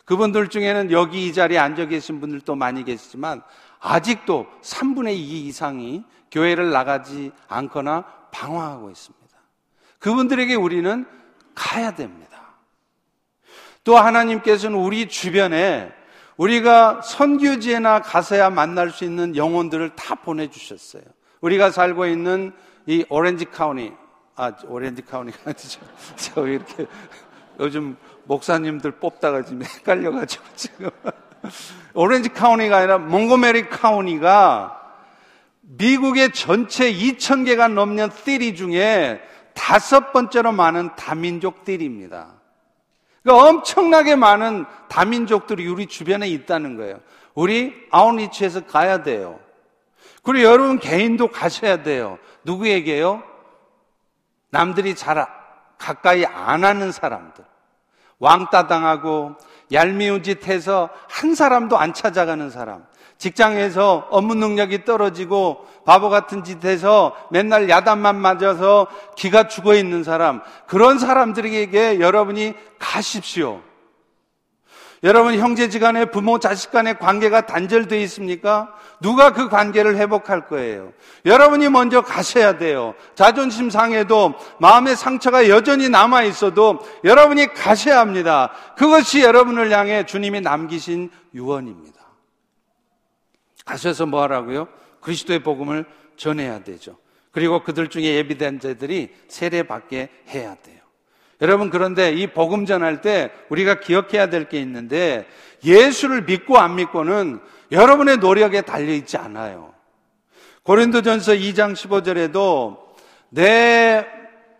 그분들 0.05 0.47
중에는 0.47 0.91
여기 0.91 1.27
이 1.27 1.33
자리에 1.33 1.57
앉아 1.57 1.85
계신 1.85 2.19
분들도 2.19 2.55
많이 2.55 2.83
계시지만 2.83 3.41
아직도 3.79 4.47
3분의 4.61 5.13
2 5.13 5.47
이상이 5.47 6.03
교회를 6.31 6.71
나가지 6.71 7.31
않거나 7.47 8.05
방황하고 8.31 8.89
있습니다. 8.89 9.21
그분들에게 9.99 10.55
우리는 10.55 11.05
가야 11.55 11.95
됩니다. 11.95 12.55
또 13.83 13.97
하나님께서는 13.97 14.77
우리 14.77 15.07
주변에 15.07 15.91
우리가 16.37 17.01
선교지에나 17.01 18.01
가서야 18.01 18.49
만날 18.49 18.89
수 18.89 19.03
있는 19.03 19.35
영혼들을 19.35 19.95
다 19.95 20.15
보내주셨어요. 20.15 21.03
우리가 21.41 21.71
살고 21.71 22.05
있는 22.05 22.51
이 22.85 23.05
오렌지 23.09 23.45
카운티, 23.45 23.91
아, 24.35 24.51
오렌지 24.67 25.01
카운티가 25.03 25.39
아니죠. 25.49 25.81
저 26.15 26.47
이렇게 26.47 26.85
요즘 27.59 27.97
목사님들 28.25 28.91
뽑다가 28.91 29.43
지금 29.43 29.63
헷갈려가지고 29.63 30.43
지금. 30.55 30.89
오렌지 31.93 32.29
카운티가 32.29 32.77
아니라 32.77 32.97
몽고메리 32.97 33.69
카운티가 33.69 34.79
미국의 35.61 36.33
전체 36.33 36.91
2,000개가 36.91 37.71
넘는 37.71 38.09
띠리 38.23 38.55
중에 38.55 39.21
다섯 39.53 40.11
번째로 40.11 40.51
많은 40.51 40.95
다민족 40.95 41.63
띠리입니다. 41.63 42.41
그러니까 43.23 43.49
엄청나게 43.49 44.15
많은 44.15 44.65
다민족들이 44.89 45.67
우리 45.67 45.85
주변에 45.85 46.27
있다는 46.27 46.77
거예요. 46.77 46.99
우리 47.33 47.73
아웃리치에서 47.91 48.65
가야 48.65 49.03
돼요. 49.03 49.39
그리고 50.23 50.45
여러분 50.45 50.79
개인도 50.79 51.27
가셔야 51.27 51.83
돼요. 51.83 52.17
누구에게요? 52.43 53.23
남들이 54.49 54.95
잘 54.95 55.25
가까이 55.77 56.25
안 56.25 56.63
하는 56.63 56.91
사람들. 56.91 57.43
왕따 58.19 58.67
당하고 58.67 59.35
얄미운 59.71 60.21
짓 60.21 60.47
해서 60.47 60.89
한 61.09 61.33
사람도 61.33 61.77
안 61.77 61.93
찾아가는 61.93 62.49
사람. 62.49 62.85
직장에서 63.21 64.07
업무 64.09 64.33
능력이 64.33 64.83
떨어지고 64.83 65.67
바보 65.85 66.09
같은 66.09 66.43
짓 66.43 66.65
해서 66.65 67.15
맨날 67.29 67.69
야단만 67.69 68.15
맞아서 68.15 68.87
기가 69.15 69.47
죽어 69.47 69.75
있는 69.75 70.03
사람. 70.03 70.41
그런 70.65 70.97
사람들에게 70.97 71.99
여러분이 71.99 72.55
가십시오. 72.79 73.61
여러분 75.03 75.35
형제지 75.35 75.77
간에 75.77 76.05
부모 76.05 76.39
자식 76.39 76.71
간의 76.71 76.97
관계가 76.97 77.45
단절되어 77.45 77.99
있습니까? 78.01 78.73
누가 79.01 79.33
그 79.33 79.49
관계를 79.49 79.97
회복할 79.97 80.47
거예요? 80.47 80.91
여러분이 81.25 81.69
먼저 81.69 82.01
가셔야 82.01 82.57
돼요. 82.57 82.95
자존심 83.13 83.69
상해도 83.69 84.33
마음의 84.59 84.95
상처가 84.95 85.47
여전히 85.47 85.89
남아 85.89 86.23
있어도 86.23 86.79
여러분이 87.03 87.53
가셔야 87.53 87.99
합니다. 87.99 88.51
그것이 88.75 89.21
여러분을 89.21 89.71
향해 89.71 90.07
주님이 90.07 90.41
남기신 90.41 91.11
유언입니다. 91.35 92.00
가셔서 93.71 94.05
뭐 94.05 94.21
하라고요? 94.23 94.67
그리스도의 94.99 95.39
복음을 95.39 95.85
전해야 96.17 96.59
되죠. 96.63 96.97
그리고 97.31 97.63
그들 97.63 97.87
중에 97.87 98.03
예비된 98.15 98.59
자들이 98.59 99.09
세례받게 99.29 100.09
해야 100.29 100.55
돼요. 100.55 100.81
여러분 101.41 101.69
그런데 101.69 102.11
이 102.11 102.27
복음 102.27 102.65
전할 102.65 103.01
때 103.01 103.31
우리가 103.49 103.79
기억해야 103.79 104.27
될 104.29 104.49
게 104.49 104.59
있는데 104.59 105.25
예수를 105.63 106.23
믿고 106.23 106.57
안 106.57 106.75
믿고는 106.75 107.39
여러분의 107.71 108.17
노력에 108.17 108.61
달려 108.61 108.93
있지 108.93 109.17
않아요. 109.17 109.73
고린도전서 110.63 111.33
2장 111.33 111.73
15절에도 111.73 112.77
내 113.29 114.05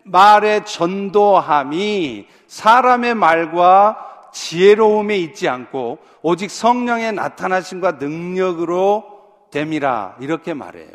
말의 0.04 0.64
전도함이 0.64 2.26
사람의 2.46 3.14
말과 3.14 4.11
지혜로움에 4.32 5.16
있지 5.18 5.48
않고 5.48 5.98
오직 6.22 6.50
성령의 6.50 7.12
나타나심과 7.12 7.92
능력으로 7.92 9.04
됨이라 9.50 10.16
이렇게 10.20 10.54
말해요. 10.54 10.90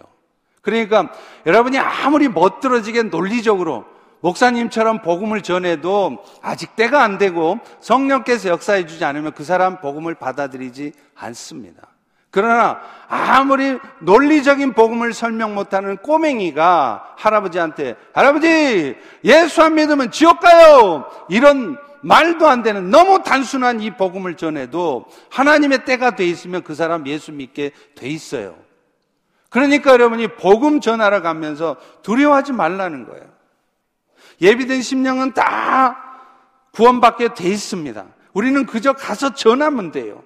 그러니까 0.61 1.11
여러분이 1.45 1.77
아무리 1.77 2.27
멋들어지게 2.27 3.03
논리적으로 3.03 3.85
목사님처럼 4.21 5.01
복음을 5.01 5.41
전해도 5.41 6.23
아직 6.41 6.75
때가 6.75 7.03
안 7.03 7.17
되고 7.17 7.59
성령께서 7.79 8.49
역사해 8.49 8.85
주지 8.85 9.05
않으면 9.05 9.31
그 9.33 9.43
사람 9.43 9.79
복음을 9.79 10.15
받아들이지 10.15 10.91
않습니다. 11.15 11.87
그러나 12.29 12.81
아무리 13.07 13.79
논리적인 13.99 14.73
복음을 14.73 15.13
설명 15.13 15.55
못하는 15.55 15.97
꼬맹이가 15.97 17.13
할아버지한테 17.15 17.95
할아버지 18.13 18.95
예수 19.23 19.63
안 19.63 19.75
믿으면 19.75 20.11
지옥 20.11 20.39
가요 20.39 21.05
이런 21.29 21.77
말도 22.01 22.47
안 22.47 22.63
되는 22.63 22.89
너무 22.89 23.23
단순한 23.23 23.81
이 23.81 23.91
복음을 23.91 24.35
전해도 24.35 25.05
하나님의 25.29 25.85
때가 25.85 26.15
돼 26.15 26.25
있으면 26.25 26.63
그 26.63 26.75
사람 26.75 27.07
예수 27.07 27.31
믿게 27.31 27.71
돼 27.95 28.07
있어요. 28.07 28.57
그러니까 29.49 29.91
여러분이 29.91 30.35
복음 30.35 30.81
전하러 30.81 31.21
가면서 31.21 31.77
두려워하지 32.03 32.53
말라는 32.53 33.05
거예요. 33.05 33.25
예비된 34.41 34.81
심령은 34.81 35.33
다 35.33 35.97
구원받게 36.73 37.33
돼 37.33 37.49
있습니다. 37.49 38.05
우리는 38.33 38.65
그저 38.65 38.93
가서 38.93 39.33
전하면 39.33 39.91
돼요. 39.91 40.23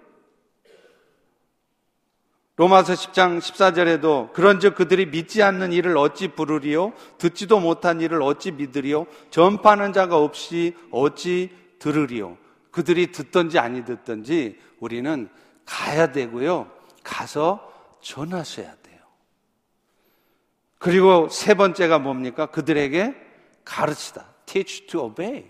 로마서 2.57 2.93
10장 2.93 3.39
14절에도 3.39 4.33
그런즉 4.33 4.75
그들이 4.75 5.07
믿지 5.07 5.41
않는 5.41 5.71
일을 5.71 5.97
어찌 5.97 6.27
부르리요 6.27 6.93
듣지도 7.17 7.59
못한 7.59 8.01
일을 8.01 8.21
어찌 8.21 8.51
믿으리요 8.51 9.07
전파하는 9.31 9.93
자가 9.93 10.17
없이 10.17 10.75
어찌 10.91 11.49
들으리요 11.81 12.37
그들이 12.71 13.11
듣든지 13.11 13.59
아니 13.59 13.83
듣든지 13.83 14.57
우리는 14.79 15.27
가야 15.65 16.11
되고요 16.11 16.71
가서 17.03 17.71
전하셔야 18.01 18.73
돼요. 18.83 18.99
그리고 20.77 21.29
세 21.29 21.53
번째가 21.53 21.99
뭡니까? 21.99 22.47
그들에게 22.47 23.15
가르치다. 23.63 24.25
teach 24.45 24.87
to 24.87 25.05
obey. 25.05 25.45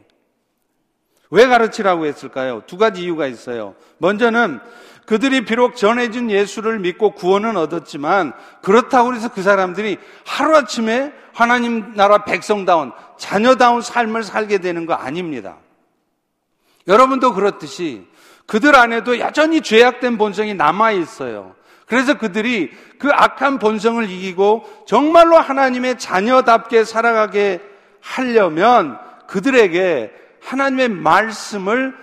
왜 1.29 1.47
가르치라고 1.47 2.05
했을까요? 2.05 2.63
두 2.67 2.77
가지 2.77 3.03
이유가 3.03 3.25
있어요. 3.27 3.75
먼저는 3.99 4.59
그들이 5.05 5.45
비록 5.45 5.77
전해진 5.77 6.29
예수를 6.29 6.79
믿고 6.79 7.11
구원은 7.11 7.55
얻었지만 7.55 8.33
그렇다고 8.61 9.15
해서 9.15 9.29
그 9.29 9.41
사람들이 9.41 9.97
하루아침에 10.25 11.13
하나님 11.33 11.93
나라 11.93 12.25
백성다운 12.25 12.91
자녀다운 13.17 13.81
삶을 13.81 14.23
살게 14.23 14.57
되는 14.57 14.85
거 14.85 14.93
아닙니다. 14.93 15.57
여러분도 16.87 17.33
그렇듯이 17.33 18.05
그들 18.45 18.75
안에도 18.75 19.19
여전히 19.19 19.61
죄악된 19.61 20.17
본성이 20.17 20.53
남아 20.53 20.91
있어요. 20.91 21.55
그래서 21.85 22.17
그들이 22.17 22.71
그 22.99 23.09
악한 23.11 23.59
본성을 23.59 24.09
이기고 24.09 24.83
정말로 24.85 25.37
하나님의 25.37 25.99
자녀답게 25.99 26.83
살아가게 26.85 27.61
하려면 27.99 28.97
그들에게 29.27 30.11
하나님의 30.41 30.89
말씀을 30.89 31.95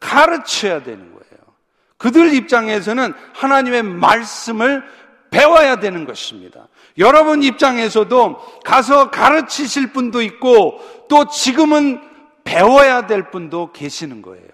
가르쳐야 0.00 0.82
되는 0.82 0.98
거예요. 0.98 1.44
그들 1.98 2.34
입장에서는 2.34 3.14
하나님의 3.34 3.82
말씀을 3.82 4.84
배워야 5.30 5.76
되는 5.76 6.04
것입니다. 6.04 6.68
여러분 6.98 7.42
입장에서도 7.42 8.60
가서 8.64 9.10
가르치실 9.10 9.92
분도 9.92 10.22
있고 10.22 10.80
또 11.08 11.28
지금은 11.28 12.00
배워야 12.46 13.06
될 13.06 13.30
분도 13.30 13.72
계시는 13.72 14.22
거예요. 14.22 14.46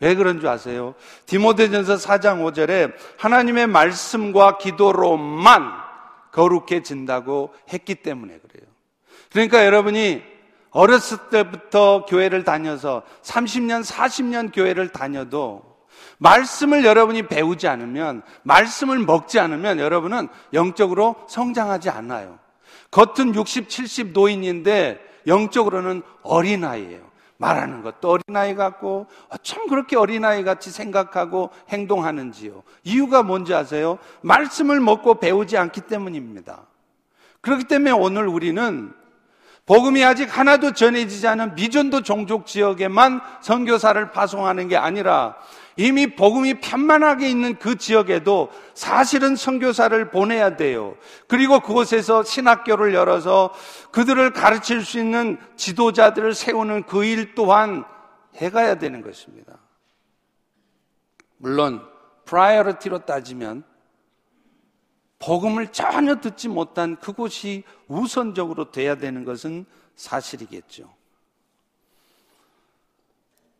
왜 0.00 0.14
그런 0.14 0.40
줄 0.40 0.48
아세요? 0.48 0.94
디모데전서 1.26 1.96
4장 1.96 2.42
5절에 2.42 2.92
하나님의 3.18 3.66
말씀과 3.68 4.58
기도로만 4.58 5.72
거룩해진다고 6.32 7.54
했기 7.72 7.94
때문에 7.94 8.38
그래요. 8.38 8.68
그러니까 9.30 9.64
여러분이 9.64 10.22
어렸을 10.70 11.18
때부터 11.30 12.04
교회를 12.06 12.44
다녀서 12.44 13.02
30년, 13.22 13.84
40년 13.84 14.54
교회를 14.54 14.88
다녀도 14.88 15.62
말씀을 16.18 16.84
여러분이 16.84 17.28
배우지 17.28 17.66
않으면, 17.66 18.22
말씀을 18.42 18.98
먹지 18.98 19.38
않으면 19.38 19.78
여러분은 19.78 20.28
영적으로 20.52 21.16
성장하지 21.28 21.90
않아요. 21.90 22.38
겉은 22.90 23.34
60, 23.34 23.68
70 23.68 24.12
노인인데 24.12 25.00
영적으로는 25.26 26.02
어린아이예요. 26.22 27.09
말하는 27.40 27.82
것도 27.82 28.10
어린아이 28.10 28.54
같고 28.54 29.06
어쩜 29.30 29.66
그렇게 29.66 29.96
어린아이 29.96 30.44
같이 30.44 30.70
생각하고 30.70 31.48
행동하는지요. 31.70 32.62
이유가 32.84 33.22
뭔지 33.22 33.54
아세요? 33.54 33.98
말씀을 34.20 34.78
먹고 34.78 35.14
배우지 35.14 35.56
않기 35.56 35.82
때문입니다. 35.82 36.60
그렇기 37.40 37.64
때문에 37.64 37.92
오늘 37.92 38.28
우리는 38.28 38.92
복음이 39.64 40.04
아직 40.04 40.36
하나도 40.36 40.72
전해지지 40.72 41.26
않은 41.28 41.54
미전도 41.54 42.02
종족 42.02 42.46
지역에만 42.46 43.22
선교사를 43.40 44.10
파송하는 44.10 44.68
게 44.68 44.76
아니라 44.76 45.36
이미 45.80 46.14
복음이 46.14 46.60
편만하게 46.60 47.30
있는 47.30 47.58
그 47.58 47.76
지역에도 47.76 48.50
사실은 48.74 49.34
선교사를 49.34 50.10
보내야 50.10 50.58
돼요. 50.58 50.94
그리고 51.26 51.60
그곳에서 51.60 52.22
신학교를 52.22 52.92
열어서 52.92 53.54
그들을 53.90 54.34
가르칠 54.34 54.84
수 54.84 54.98
있는 54.98 55.38
지도자들을 55.56 56.34
세우는 56.34 56.82
그 56.84 57.04
일 57.04 57.34
또한 57.34 57.84
해가야 58.36 58.74
되는 58.74 59.00
것입니다. 59.00 59.58
물론 61.38 61.80
priority로 62.26 63.06
따지면 63.06 63.64
복음을 65.18 65.68
전혀 65.68 66.16
듣지 66.16 66.48
못한 66.48 66.96
그곳이 66.96 67.64
우선적으로 67.88 68.70
돼야 68.70 68.96
되는 68.96 69.24
것은 69.24 69.64
사실이겠죠. 69.96 70.92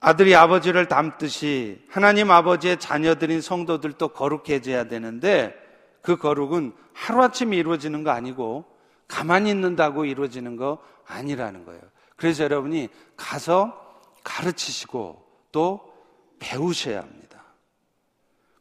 아들이 0.01 0.35
아버지를 0.35 0.89
닮듯이 0.89 1.85
하나님 1.89 2.31
아버지의 2.31 2.79
자녀들인 2.79 3.43
성도들도 3.43 4.09
거룩해져야 4.09 4.85
되는데 4.85 5.55
그 6.01 6.17
거룩은 6.17 6.73
하루아침에 6.95 7.57
이루어지는 7.57 8.03
거 8.03 8.11
아니고 8.11 8.65
가만히 9.07 9.51
있는다고 9.51 10.07
이루어지는 10.07 10.57
거 10.57 10.79
아니라는 11.07 11.67
거예요. 11.67 11.83
그래서 12.17 12.45
여러분이 12.45 12.89
가서 13.17 13.79
가르치시고 14.25 15.23
또 15.53 15.93
배우셔야 16.39 17.01
합니다. 17.01 17.43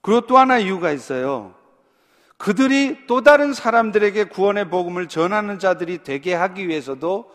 그리고 0.02 0.22
또 0.22 0.38
하나 0.38 0.60
이유가 0.60 0.92
있어요. 0.92 1.56
그들이 2.38 3.06
또 3.08 3.22
다른 3.22 3.54
사람들에게 3.54 4.26
구원의 4.26 4.70
복음을 4.70 5.08
전하는 5.08 5.60
자들이 5.60 6.04
되게 6.04 6.34
하기 6.34 6.68
위해서도 6.68 7.34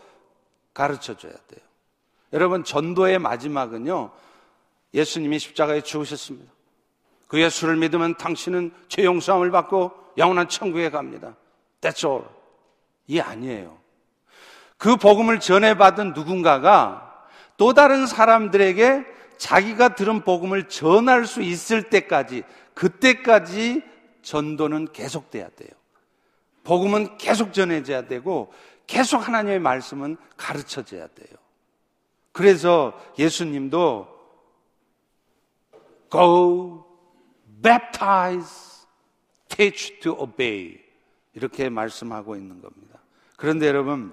가르쳐 0.72 1.16
줘야 1.16 1.32
돼요. 1.32 1.63
여러분, 2.34 2.64
전도의 2.64 3.20
마지막은요, 3.20 4.10
예수님이 4.92 5.38
십자가에 5.38 5.80
죽으셨습니다. 5.80 6.52
그 7.28 7.40
예수를 7.40 7.76
믿으면 7.76 8.16
당신은 8.16 8.72
죄 8.88 9.04
용서함을 9.04 9.50
받고 9.50 9.92
영원한 10.18 10.48
천국에 10.48 10.90
갑니다. 10.90 11.36
That's 11.80 12.06
all. 12.06 12.24
이 13.06 13.20
아니에요. 13.20 13.78
그 14.76 14.96
복음을 14.96 15.40
전해받은 15.40 16.12
누군가가 16.12 17.26
또 17.56 17.72
다른 17.72 18.06
사람들에게 18.06 19.06
자기가 19.38 19.94
들은 19.94 20.22
복음을 20.22 20.68
전할 20.68 21.26
수 21.26 21.40
있을 21.40 21.84
때까지, 21.84 22.42
그때까지 22.74 23.82
전도는 24.22 24.92
계속돼야 24.92 25.48
돼요. 25.50 25.70
복음은 26.64 27.18
계속 27.18 27.52
전해져야 27.52 28.08
되고, 28.08 28.52
계속 28.86 29.26
하나님의 29.26 29.60
말씀은 29.60 30.16
가르쳐져야 30.36 31.06
돼요. 31.08 31.43
그래서 32.34 33.00
예수님도 33.16 34.08
go 36.10 36.84
baptize, 37.62 38.86
teach 39.48 40.00
to 40.00 40.16
obey 40.18 40.80
이렇게 41.34 41.68
말씀하고 41.68 42.34
있는 42.34 42.60
겁니다. 42.60 42.98
그런데 43.36 43.68
여러분 43.68 44.12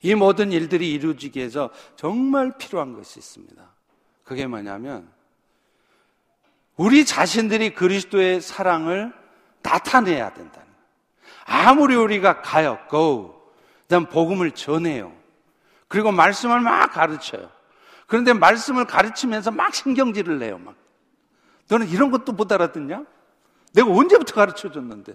이 0.00 0.14
모든 0.14 0.50
일들이 0.50 0.92
이루어지기 0.92 1.38
위해서 1.38 1.68
정말 1.94 2.56
필요한 2.56 2.94
것이 2.94 3.18
있습니다. 3.18 3.62
그게 4.24 4.46
뭐냐면 4.46 5.12
우리 6.76 7.04
자신들이 7.04 7.74
그리스도의 7.74 8.40
사랑을 8.40 9.12
나타내야 9.60 10.32
된다는. 10.32 10.66
아무리 11.44 11.96
우리가 11.96 12.40
가요, 12.40 12.78
go, 12.88 13.42
그다음 13.82 14.06
복음을 14.06 14.52
전해요. 14.52 15.23
그리고 15.88 16.12
말씀을 16.12 16.60
막 16.60 16.92
가르쳐요. 16.92 17.50
그런데 18.06 18.32
말씀을 18.32 18.84
가르치면서 18.84 19.50
막 19.50 19.74
신경질을 19.74 20.38
내요, 20.38 20.58
막. 20.58 20.74
너는 21.68 21.88
이런 21.88 22.10
것도 22.10 22.32
못 22.32 22.50
알아듣냐? 22.52 23.04
내가 23.72 23.90
언제부터 23.90 24.34
가르쳐 24.34 24.70
줬는데? 24.70 25.14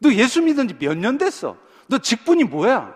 너 0.00 0.12
예수 0.12 0.40
믿은 0.42 0.68
지 0.68 0.74
몇 0.78 0.96
년 0.96 1.18
됐어? 1.18 1.56
너 1.88 1.98
직분이 1.98 2.44
뭐야? 2.44 2.94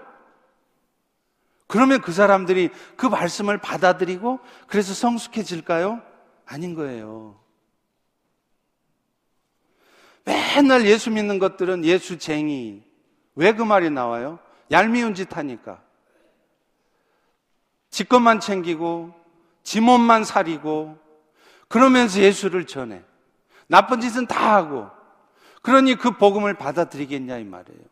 그러면 1.66 2.00
그 2.00 2.12
사람들이 2.12 2.70
그 2.96 3.06
말씀을 3.06 3.58
받아들이고 3.58 4.38
그래서 4.66 4.94
성숙해질까요? 4.94 6.00
아닌 6.46 6.74
거예요. 6.74 7.38
맨날 10.24 10.87
예수 10.87 11.10
믿는 11.10 11.38
것들은 11.38 11.84
예수쟁이. 11.84 12.82
왜 13.34 13.52
그 13.52 13.62
말이 13.62 13.90
나와요? 13.90 14.38
얄미운 14.70 15.14
짓 15.14 15.37
하니까. 15.37 15.82
지 17.94 18.02
것만 18.02 18.40
챙기고, 18.40 19.14
지 19.62 19.80
몸만 19.80 20.24
사리고, 20.24 20.98
그러면서 21.68 22.18
예수를 22.18 22.66
전해. 22.66 23.02
나쁜 23.68 24.00
짓은 24.00 24.26
다 24.26 24.57
하고. 24.57 24.88
그러니 25.62 25.94
그 25.94 26.11
복음을 26.11 26.54
받아들이겠냐, 26.54 27.38
이 27.38 27.44
말이에요. 27.44 27.83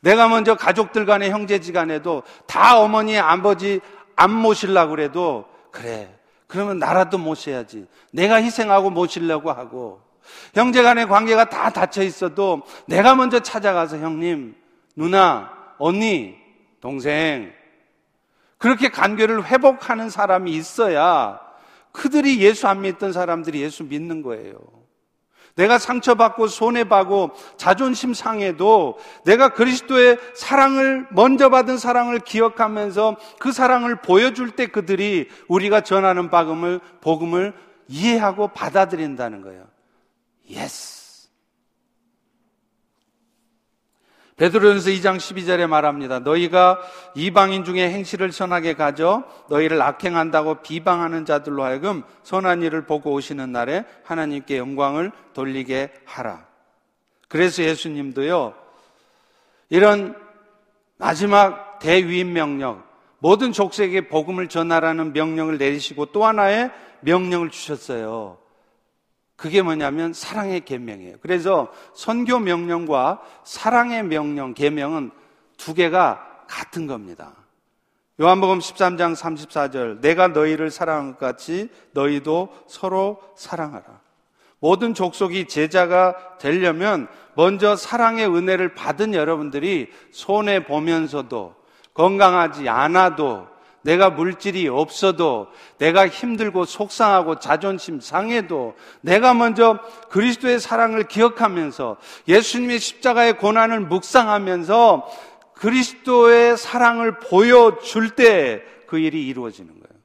내가 0.00 0.26
먼저 0.26 0.56
가족들 0.56 1.06
간에 1.06 1.30
형제지 1.30 1.72
간에도 1.72 2.24
다 2.48 2.80
어머니, 2.80 3.20
아버지 3.20 3.80
안 4.16 4.34
모시려고 4.34 4.90
그래도, 4.90 5.46
그래. 5.70 6.12
그러면 6.48 6.80
나라도 6.80 7.16
모셔야지. 7.16 7.86
내가 8.12 8.42
희생하고 8.42 8.90
모시려고 8.90 9.52
하고. 9.52 10.02
형제 10.54 10.82
간의 10.82 11.06
관계가 11.06 11.50
다 11.50 11.70
닫혀 11.70 12.02
있어도 12.02 12.62
내가 12.88 13.14
먼저 13.14 13.38
찾아가서 13.38 13.98
형님, 13.98 14.56
누나, 14.96 15.52
언니, 15.78 16.34
동생, 16.80 17.59
그렇게 18.60 18.90
관계를 18.90 19.46
회복하는 19.46 20.10
사람이 20.10 20.52
있어야 20.52 21.40
그들이 21.92 22.40
예수 22.40 22.68
안 22.68 22.82
믿던 22.82 23.12
사람들이 23.12 23.62
예수 23.62 23.84
믿는 23.84 24.22
거예요. 24.22 24.54
내가 25.56 25.78
상처받고 25.78 26.46
손해받고 26.46 27.32
자존심 27.56 28.12
상해도 28.14 28.98
내가 29.24 29.54
그리스도의 29.54 30.18
사랑을 30.34 31.06
먼저 31.10 31.48
받은 31.48 31.78
사랑을 31.78 32.20
기억하면서 32.20 33.16
그 33.38 33.50
사랑을 33.50 33.96
보여줄 33.96 34.50
때 34.50 34.66
그들이 34.66 35.28
우리가 35.48 35.80
전하는 35.80 36.28
복음을 36.28 36.80
복음을 37.00 37.54
이해하고 37.88 38.48
받아들인다는 38.48 39.40
거예요. 39.40 39.66
Yes. 40.50 40.99
베드로전서 44.40 44.88
2장 44.92 45.18
12절에 45.18 45.66
말합니다. 45.66 46.20
너희가 46.20 46.80
이방인 47.14 47.62
중에 47.62 47.90
행실을 47.90 48.32
선하게 48.32 48.72
가져 48.72 49.22
너희를 49.50 49.82
악행한다고 49.82 50.62
비방하는 50.62 51.26
자들로 51.26 51.62
하여금 51.62 52.04
선한 52.22 52.62
일을 52.62 52.86
보고 52.86 53.12
오시는 53.12 53.52
날에 53.52 53.84
하나님께 54.02 54.56
영광을 54.56 55.12
돌리게 55.34 55.92
하라. 56.06 56.46
그래서 57.28 57.62
예수님도요. 57.62 58.54
이런 59.68 60.16
마지막 60.96 61.78
대위임 61.78 62.32
명령, 62.32 62.82
모든 63.18 63.52
족속에게 63.52 64.08
복음을 64.08 64.48
전하라는 64.48 65.12
명령을 65.12 65.58
내리시고 65.58 66.06
또 66.06 66.24
하나의 66.24 66.70
명령을 67.00 67.50
주셨어요. 67.50 68.38
그게 69.40 69.62
뭐냐면 69.62 70.12
사랑의 70.12 70.60
계명이에요. 70.66 71.16
그래서 71.22 71.72
선교 71.94 72.38
명령과 72.38 73.22
사랑의 73.42 74.02
명령, 74.02 74.52
계명은 74.52 75.10
두 75.56 75.72
개가 75.72 76.44
같은 76.46 76.86
겁니다. 76.86 77.32
요한복음 78.20 78.58
13장 78.58 79.16
34절 79.16 80.02
내가 80.02 80.28
너희를 80.28 80.70
사랑한 80.70 81.12
것 81.12 81.20
같이 81.20 81.70
너희도 81.92 82.50
서로 82.68 83.22
사랑하라. 83.34 84.00
모든 84.58 84.92
족속이 84.92 85.48
제자가 85.48 86.36
되려면 86.38 87.08
먼저 87.34 87.76
사랑의 87.76 88.26
은혜를 88.26 88.74
받은 88.74 89.14
여러분들이 89.14 89.90
손해 90.10 90.64
보면서도 90.64 91.54
건강하지 91.94 92.68
않아도 92.68 93.48
내가 93.82 94.10
물질이 94.10 94.68
없어도 94.68 95.48
내가 95.78 96.08
힘들고 96.08 96.64
속상하고 96.64 97.38
자존심 97.38 98.00
상해도 98.00 98.74
내가 99.00 99.34
먼저 99.34 99.78
그리스도의 100.10 100.60
사랑을 100.60 101.04
기억하면서 101.04 101.96
예수님의 102.28 102.78
십자가의 102.78 103.38
고난을 103.38 103.80
묵상하면서 103.80 105.08
그리스도의 105.54 106.56
사랑을 106.56 107.18
보여줄 107.18 108.10
때 108.10 108.80
그 108.90 108.98
일이 108.98 109.28
이루어지는 109.28 109.72
거예요. 109.72 110.02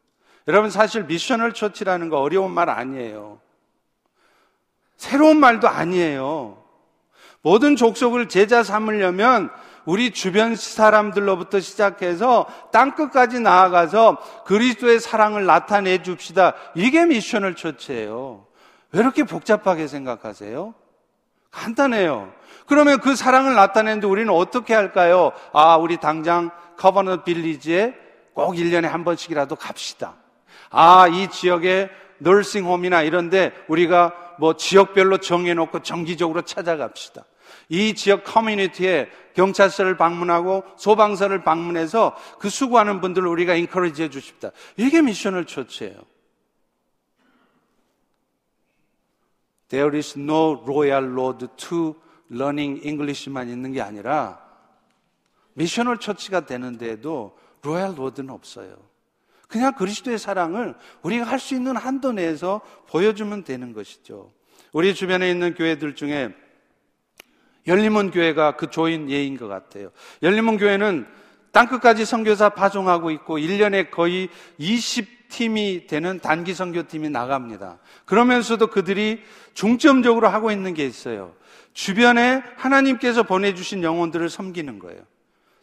여러분 0.48 0.70
사실 0.70 1.06
미셔널 1.06 1.54
처치라는 1.54 2.10
거 2.10 2.20
어려운 2.20 2.52
말 2.52 2.70
아니에요. 2.70 3.40
새로운 4.96 5.40
말도 5.40 5.68
아니에요. 5.68 6.64
모든 7.42 7.76
족속을 7.76 8.30
제자 8.30 8.62
삼으려면 8.62 9.50
우리 9.86 10.12
주변 10.12 10.56
사람들로부터 10.56 11.60
시작해서 11.60 12.48
땅끝까지 12.72 13.40
나아가서 13.40 14.18
그리스도의 14.46 15.00
사랑을 15.00 15.46
나타내 15.46 16.02
줍시다. 16.02 16.54
이게 16.74 17.06
미션을 17.06 17.56
처치해요. 17.56 18.46
왜 18.92 19.00
이렇게 19.00 19.24
복잡하게 19.24 19.88
생각하세요? 19.88 20.74
간단해요. 21.52 22.34
그러면 22.66 23.00
그 23.00 23.16
사랑을 23.16 23.54
나타내는데 23.54 24.08
우리는 24.08 24.34
어떻게 24.34 24.74
할까요? 24.74 25.32
아, 25.54 25.78
우리 25.78 25.98
당장 25.98 26.50
커버너 26.78 27.24
빌리지에 27.24 27.94
꼭 28.34 28.54
1년에 28.56 28.88
한 28.88 29.04
번씩이라도 29.04 29.56
갑시다. 29.56 30.16
아, 30.70 31.08
이 31.08 31.30
지역에 31.30 31.90
널싱홈이나 32.18 33.04
이런데 33.04 33.54
우리가 33.68 34.14
뭐 34.40 34.56
지역별로 34.56 35.20
정해놓고 35.20 35.84
정기적으로 35.84 36.42
찾아갑시다. 36.42 37.24
이 37.70 37.94
지역 37.94 38.24
커뮤니티에 38.24 39.10
경찰서를 39.36 39.98
방문하고 39.98 40.64
소방서를 40.78 41.44
방문해서 41.44 42.16
그 42.40 42.50
수고하는 42.50 43.02
분들을 43.02 43.28
우리가 43.28 43.56
encourage 43.56 44.04
해 44.04 44.10
주십시다. 44.10 44.52
이게 44.78 45.02
missional 45.02 45.46
church예요. 45.46 45.96
There 49.70 49.96
is 49.98 50.18
no 50.18 50.62
royal 50.64 51.06
road 51.12 51.48
to 51.58 51.96
learning 52.32 52.86
English만 52.86 53.50
있는 53.50 53.74
게 53.74 53.82
아니라 53.82 54.40
missional 55.54 55.98
church가 55.98 56.46
되는데도 56.46 57.38
royal 57.62 57.98
road는 57.98 58.30
없어요. 58.30 58.78
그냥 59.48 59.74
그리스도의 59.74 60.20
사랑을 60.20 60.76
우리가 61.02 61.26
할 61.26 61.40
수 61.40 61.56
있는 61.56 61.76
한도 61.78 62.12
내에서 62.12 62.62
보여주면 62.88 63.44
되는 63.44 63.74
것이죠. 63.74 64.32
우리 64.74 64.94
주변에 64.94 65.30
있는 65.30 65.54
교회들 65.56 65.96
중에 65.96 66.36
열림원 67.68 68.12
교회가 68.12 68.56
그 68.56 68.70
조인 68.70 69.10
예인 69.10 69.38
것 69.38 69.48
같아요. 69.48 69.90
열림원 70.22 70.58
교회는 70.58 71.06
땅끝까지 71.52 72.06
선교사 72.06 72.50
파송하고 72.50 73.12
있고 73.12 73.38
1년에 73.38 73.90
거의 73.90 74.30
20팀이 74.60 75.88
되는 75.88 76.20
단기 76.20 76.54
선교팀이 76.54 77.10
나갑니다. 77.10 77.80
그러면서도 78.06 78.68
그들이 78.68 79.22
중점적으로 79.54 80.28
하고 80.28 80.52
있는 80.52 80.74
게 80.74 80.86
있어요. 80.86 81.34
주변에 81.74 82.44
하나님께서 82.58 83.24
보내주신 83.24 83.84
영혼들을 83.84 84.30
섬기는 84.30 84.80
거예요. 84.80 85.02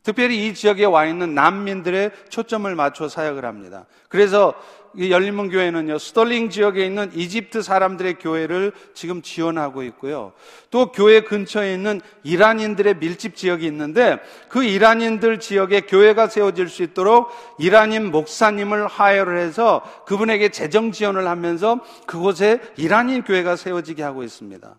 특별히 0.03 0.47
이 0.47 0.55
지역에 0.55 0.85
와 0.85 1.07
있는 1.07 1.35
난민들에 1.35 2.11
초점을 2.29 2.75
맞춰 2.75 3.09
사역을 3.09 3.45
합니다. 3.45 3.87
그래서 4.09 4.55
이 4.55 4.82
열린문 4.99 5.51
교회는요, 5.51 5.99
스털링 5.99 6.51
지역에 6.51 6.85
있는 6.85 7.11
이집트 7.15 7.63
사람들의 7.63 8.15
교회를 8.15 8.73
지금 8.95 9.23
지원하고 9.23 9.83
있고요. 9.85 10.33
또 10.71 10.93
교회 10.93 11.21
근처에 11.21 11.75
있는 11.75 12.01
이란인들의 12.23 12.99
밀집 12.99 13.37
지역이 13.37 13.67
있는데 13.67 14.19
그 14.49 14.65
이란인들 14.65 15.41
지역에 15.41 15.83
교회가 15.83 16.29
세워질 16.29 16.69
수 16.69 16.83
있도록 16.83 17.31
이란인 17.59 18.11
목사님을 18.11 18.87
hire를 18.87 19.39
해서 19.39 19.83
그분에게 20.07 20.51
재정 20.51 20.93
지원을 20.93 21.27
하면서 21.27 21.81
그곳에 22.07 22.61
이란인 22.77 23.23
교회가 23.23 23.57
세워지게 23.57 24.03
하고 24.03 24.23
있습니다. 24.23 24.77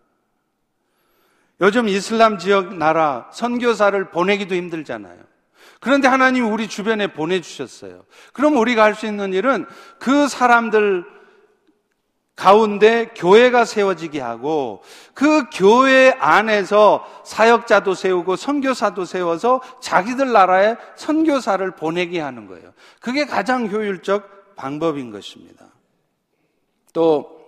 요즘 1.61 1.87
이슬람 1.87 2.37
지역 2.37 2.75
나라 2.75 3.29
선교사를 3.31 4.09
보내기도 4.09 4.55
힘들잖아요. 4.55 5.32
그런데 5.83 6.07
하나님 6.07 6.51
우리 6.51 6.69
주변에 6.69 7.07
보내주셨어요. 7.07 8.05
그럼 8.31 8.55
우리가 8.55 8.83
할 8.83 8.95
수 8.95 9.05
있는 9.05 9.33
일은 9.33 9.65
그 9.99 10.29
사람들 10.29 11.03
가운데 12.37 13.07
교회가 13.15 13.65
세워지게 13.65 14.21
하고 14.21 14.81
그 15.13 15.49
교회 15.53 16.15
안에서 16.19 17.05
사역자도 17.25 17.95
세우고 17.95 18.37
선교사도 18.37 19.03
세워서 19.03 19.61
자기들 19.81 20.31
나라에 20.31 20.77
선교사를 20.95 21.69
보내게 21.71 22.21
하는 22.21 22.47
거예요. 22.47 22.73
그게 23.01 23.25
가장 23.25 23.67
효율적 23.67 24.55
방법인 24.55 25.11
것입니다. 25.11 25.65
또 26.93 27.41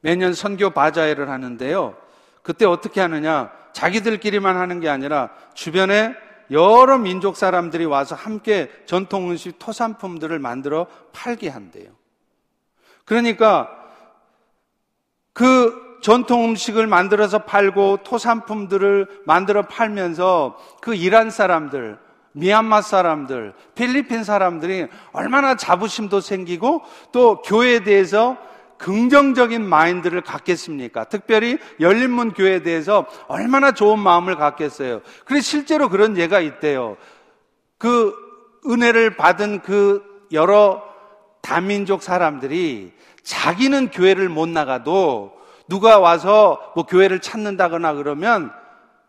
매년 0.00 0.34
선교 0.34 0.70
바자회를 0.70 1.30
하는데요. 1.30 1.96
그때 2.42 2.64
어떻게 2.64 3.00
하느냐? 3.00 3.52
자기들끼리만 3.72 4.56
하는 4.56 4.80
게 4.80 4.88
아니라 4.88 5.30
주변에 5.54 6.16
여러 6.50 6.98
민족 6.98 7.36
사람들이 7.36 7.84
와서 7.84 8.14
함께 8.14 8.70
전통 8.86 9.30
음식 9.30 9.58
토산품들을 9.58 10.38
만들어 10.38 10.86
팔게 11.12 11.48
한대요. 11.48 11.90
그러니까 13.04 13.70
그 15.32 15.98
전통 16.00 16.44
음식을 16.44 16.86
만들어서 16.86 17.44
팔고 17.44 17.98
토산품들을 18.04 19.22
만들어 19.24 19.62
팔면서 19.62 20.56
그 20.80 20.94
이란 20.94 21.30
사람들, 21.30 21.98
미얀마 22.32 22.82
사람들, 22.82 23.54
필리핀 23.74 24.24
사람들이 24.24 24.86
얼마나 25.12 25.56
자부심도 25.56 26.20
생기고 26.20 26.82
또 27.12 27.42
교회에 27.42 27.80
대해서 27.80 28.36
긍정적인 28.78 29.64
마인드를 29.64 30.20
갖겠습니까? 30.22 31.04
특별히 31.04 31.58
열린문 31.80 32.32
교회에 32.32 32.62
대해서 32.62 33.06
얼마나 33.26 33.72
좋은 33.72 33.98
마음을 33.98 34.36
갖겠어요. 34.36 35.02
그래 35.24 35.40
실제로 35.40 35.88
그런 35.88 36.16
예가 36.16 36.40
있대요. 36.40 36.96
그 37.76 38.14
은혜를 38.66 39.16
받은 39.16 39.62
그 39.62 40.26
여러 40.32 40.82
다민족 41.42 42.02
사람들이 42.02 42.92
자기는 43.22 43.90
교회를 43.90 44.28
못 44.28 44.48
나가도 44.48 45.36
누가 45.68 45.98
와서 45.98 46.72
뭐 46.74 46.86
교회를 46.86 47.20
찾는다거나 47.20 47.94
그러면 47.94 48.52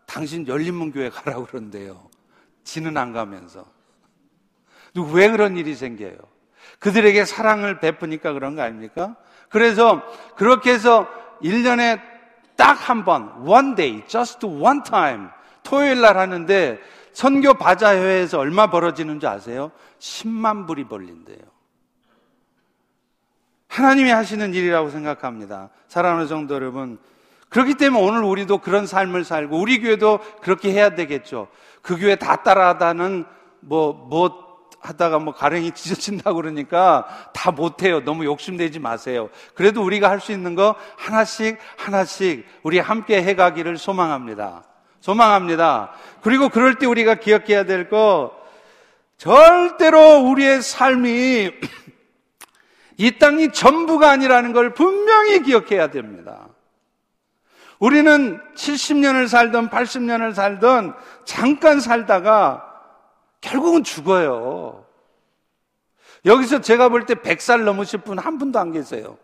당신 0.06 0.46
열린문 0.46 0.92
교회 0.92 1.08
가라고 1.08 1.46
그런대요. 1.46 2.08
지는 2.64 2.96
안 2.96 3.12
가면서. 3.12 3.64
왜 5.12 5.30
그런 5.30 5.56
일이 5.56 5.74
생겨요? 5.74 6.16
그들에게 6.78 7.24
사랑을 7.24 7.78
베푸니까 7.80 8.32
그런 8.32 8.56
거 8.56 8.62
아닙니까? 8.62 9.16
그래서 9.50 10.02
그렇게 10.36 10.72
해서 10.72 11.06
1년에 11.42 12.00
딱 12.56 12.88
한 12.88 13.04
번, 13.04 13.32
one 13.46 13.74
day, 13.74 14.02
just 14.06 14.44
one 14.44 14.82
time, 14.82 15.28
토요일 15.62 16.00
날 16.00 16.18
하는데 16.18 16.78
선교 17.12 17.54
바자회에서 17.54 18.38
얼마 18.38 18.68
벌어지는 18.68 19.18
줄 19.18 19.28
아세요? 19.28 19.70
10만 19.98 20.66
불이 20.66 20.84
벌린대요. 20.84 21.38
하나님이 23.68 24.10
하시는 24.10 24.52
일이라고 24.52 24.90
생각합니다. 24.90 25.70
사랑하는 25.88 26.26
성도 26.26 26.54
여러분. 26.54 26.98
그렇기 27.48 27.74
때문에 27.74 28.04
오늘 28.04 28.24
우리도 28.24 28.58
그런 28.58 28.86
삶을 28.86 29.24
살고 29.24 29.58
우리 29.58 29.80
교회도 29.80 30.20
그렇게 30.42 30.72
해야 30.72 30.90
되겠죠. 30.90 31.48
그 31.82 31.96
교회 31.96 32.16
다 32.16 32.42
따라하다는 32.42 33.24
뭐, 33.60 33.92
뭐 33.92 34.49
하다가 34.80 35.18
뭐 35.18 35.34
가랭이 35.34 35.72
찢어진다고 35.76 36.36
그러니까 36.36 37.06
다 37.32 37.50
못해요. 37.50 38.02
너무 38.04 38.24
욕심내지 38.24 38.78
마세요. 38.78 39.28
그래도 39.54 39.82
우리가 39.82 40.08
할 40.10 40.20
수 40.20 40.32
있는 40.32 40.54
거 40.54 40.74
하나씩 40.96 41.58
하나씩 41.76 42.46
우리 42.62 42.78
함께 42.78 43.22
해가기를 43.22 43.78
소망합니다. 43.78 44.64
소망합니다. 45.00 45.92
그리고 46.20 46.48
그럴 46.50 46.74
때 46.74 46.86
우리가 46.86 47.14
기억해야 47.16 47.64
될 47.64 47.88
거 47.88 48.38
절대로 49.16 50.20
우리의 50.20 50.62
삶이 50.62 51.50
이 52.96 53.18
땅이 53.18 53.52
전부가 53.52 54.10
아니라는 54.10 54.52
걸 54.52 54.74
분명히 54.74 55.42
기억해야 55.42 55.90
됩니다. 55.90 56.48
우리는 57.78 58.40
70년을 58.54 59.26
살던 59.26 59.70
80년을 59.70 60.34
살던 60.34 60.94
잠깐 61.24 61.80
살다가 61.80 62.69
결국은 63.40 63.84
죽어요. 63.84 64.84
여기서 66.26 66.60
제가 66.60 66.88
볼 66.90 67.06
때 67.06 67.14
100살 67.14 67.62
넘으실 67.64 68.00
분 68.00 68.18
한 68.18 68.36
분도 68.38 68.58
안 68.58 68.72
계세요. 68.72 69.16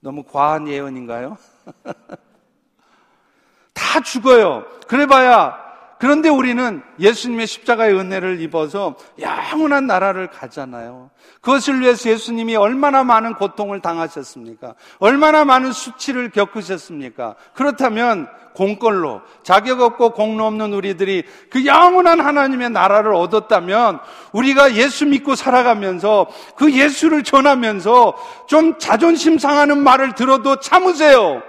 너무 0.00 0.22
과한 0.22 0.68
예언인가요? 0.68 1.36
다 3.74 4.00
죽어요. 4.00 4.64
그래봐야 4.86 5.67
그런데 5.98 6.28
우리는 6.28 6.82
예수님의 7.00 7.46
십자가의 7.46 7.94
은혜를 7.94 8.40
입어서 8.40 8.96
영원한 9.20 9.86
나라를 9.86 10.28
가잖아요. 10.28 11.10
그것을 11.40 11.80
위해서 11.80 12.08
예수님이 12.08 12.54
얼마나 12.56 13.02
많은 13.02 13.34
고통을 13.34 13.80
당하셨습니까? 13.80 14.74
얼마나 15.00 15.44
많은 15.44 15.72
수치를 15.72 16.30
겪으셨습니까? 16.30 17.34
그렇다면 17.54 18.28
공걸로 18.54 19.22
자격 19.42 19.80
없고 19.80 20.10
공로 20.12 20.46
없는 20.46 20.72
우리들이 20.72 21.24
그 21.50 21.66
영원한 21.66 22.20
하나님의 22.20 22.70
나라를 22.70 23.14
얻었다면 23.14 24.00
우리가 24.32 24.74
예수 24.74 25.04
믿고 25.06 25.34
살아가면서 25.34 26.28
그 26.56 26.72
예수를 26.72 27.24
전하면서 27.24 28.46
좀 28.46 28.78
자존심 28.78 29.38
상하는 29.38 29.82
말을 29.82 30.14
들어도 30.14 30.60
참으세요. 30.60 31.42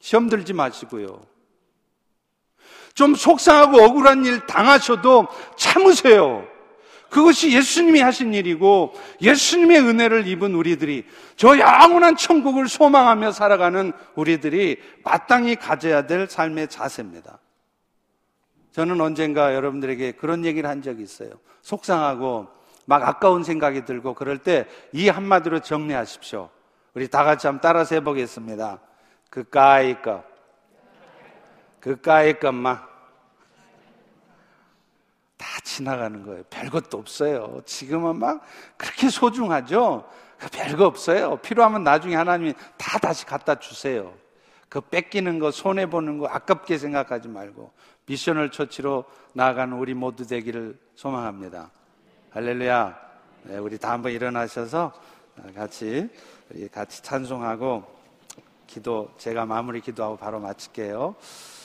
시험 0.00 0.28
들지 0.28 0.52
마시고요. 0.52 1.29
좀 2.94 3.14
속상하고 3.14 3.82
억울한 3.82 4.24
일 4.24 4.46
당하셔도 4.46 5.28
참으세요. 5.56 6.46
그것이 7.10 7.52
예수님이 7.52 8.00
하신 8.00 8.34
일이고 8.34 8.92
예수님의 9.20 9.80
은혜를 9.80 10.26
입은 10.28 10.54
우리들이 10.54 11.04
저 11.36 11.58
영원한 11.58 12.16
천국을 12.16 12.68
소망하며 12.68 13.32
살아가는 13.32 13.92
우리들이 14.14 14.78
마땅히 15.02 15.56
가져야 15.56 16.06
될 16.06 16.28
삶의 16.28 16.68
자세입니다. 16.68 17.38
저는 18.72 19.00
언젠가 19.00 19.54
여러분들에게 19.54 20.12
그런 20.12 20.44
얘기를 20.44 20.70
한 20.70 20.82
적이 20.82 21.02
있어요. 21.02 21.30
속상하고 21.62 22.46
막 22.86 23.06
아까운 23.06 23.42
생각이 23.44 23.84
들고 23.84 24.14
그럴 24.14 24.38
때 24.38 24.66
이 24.92 25.08
한마디로 25.08 25.60
정리하십시오. 25.60 26.48
우리 26.94 27.08
다 27.08 27.24
같이 27.24 27.46
한번 27.46 27.60
따라서 27.60 27.94
해보겠습니다. 27.96 28.80
그까이 29.30 30.00
것. 30.00 30.24
그까이 31.80 32.38
것만. 32.38 32.89
다 35.40 35.58
지나가는 35.64 36.22
거예요. 36.22 36.42
별것도 36.50 36.98
없어요. 36.98 37.62
지금은 37.64 38.16
막 38.16 38.42
그렇게 38.76 39.08
소중하죠? 39.08 40.06
별거 40.52 40.84
없어요. 40.84 41.38
필요하면 41.38 41.82
나중에 41.82 42.14
하나님이 42.14 42.52
다 42.76 42.98
다시 42.98 43.24
갖다 43.24 43.58
주세요. 43.58 44.12
그 44.68 44.82
뺏기는 44.82 45.38
거, 45.38 45.50
손해보는 45.50 46.18
거 46.18 46.26
아깝게 46.26 46.76
생각하지 46.76 47.28
말고 47.28 47.72
미션을 48.04 48.50
처치로 48.50 49.06
나아가는 49.32 49.74
우리 49.78 49.94
모두 49.94 50.26
되기를 50.26 50.78
소망합니다. 50.94 51.70
할렐루야. 52.32 52.98
네, 53.44 53.56
우리 53.56 53.78
다 53.78 53.92
한번 53.92 54.12
일어나셔서 54.12 54.92
같이, 55.54 56.10
우리 56.50 56.68
같이 56.68 57.02
찬송하고 57.02 57.82
기도, 58.66 59.10
제가 59.16 59.46
마무리 59.46 59.80
기도하고 59.80 60.18
바로 60.18 60.38
마칠게요. 60.38 61.16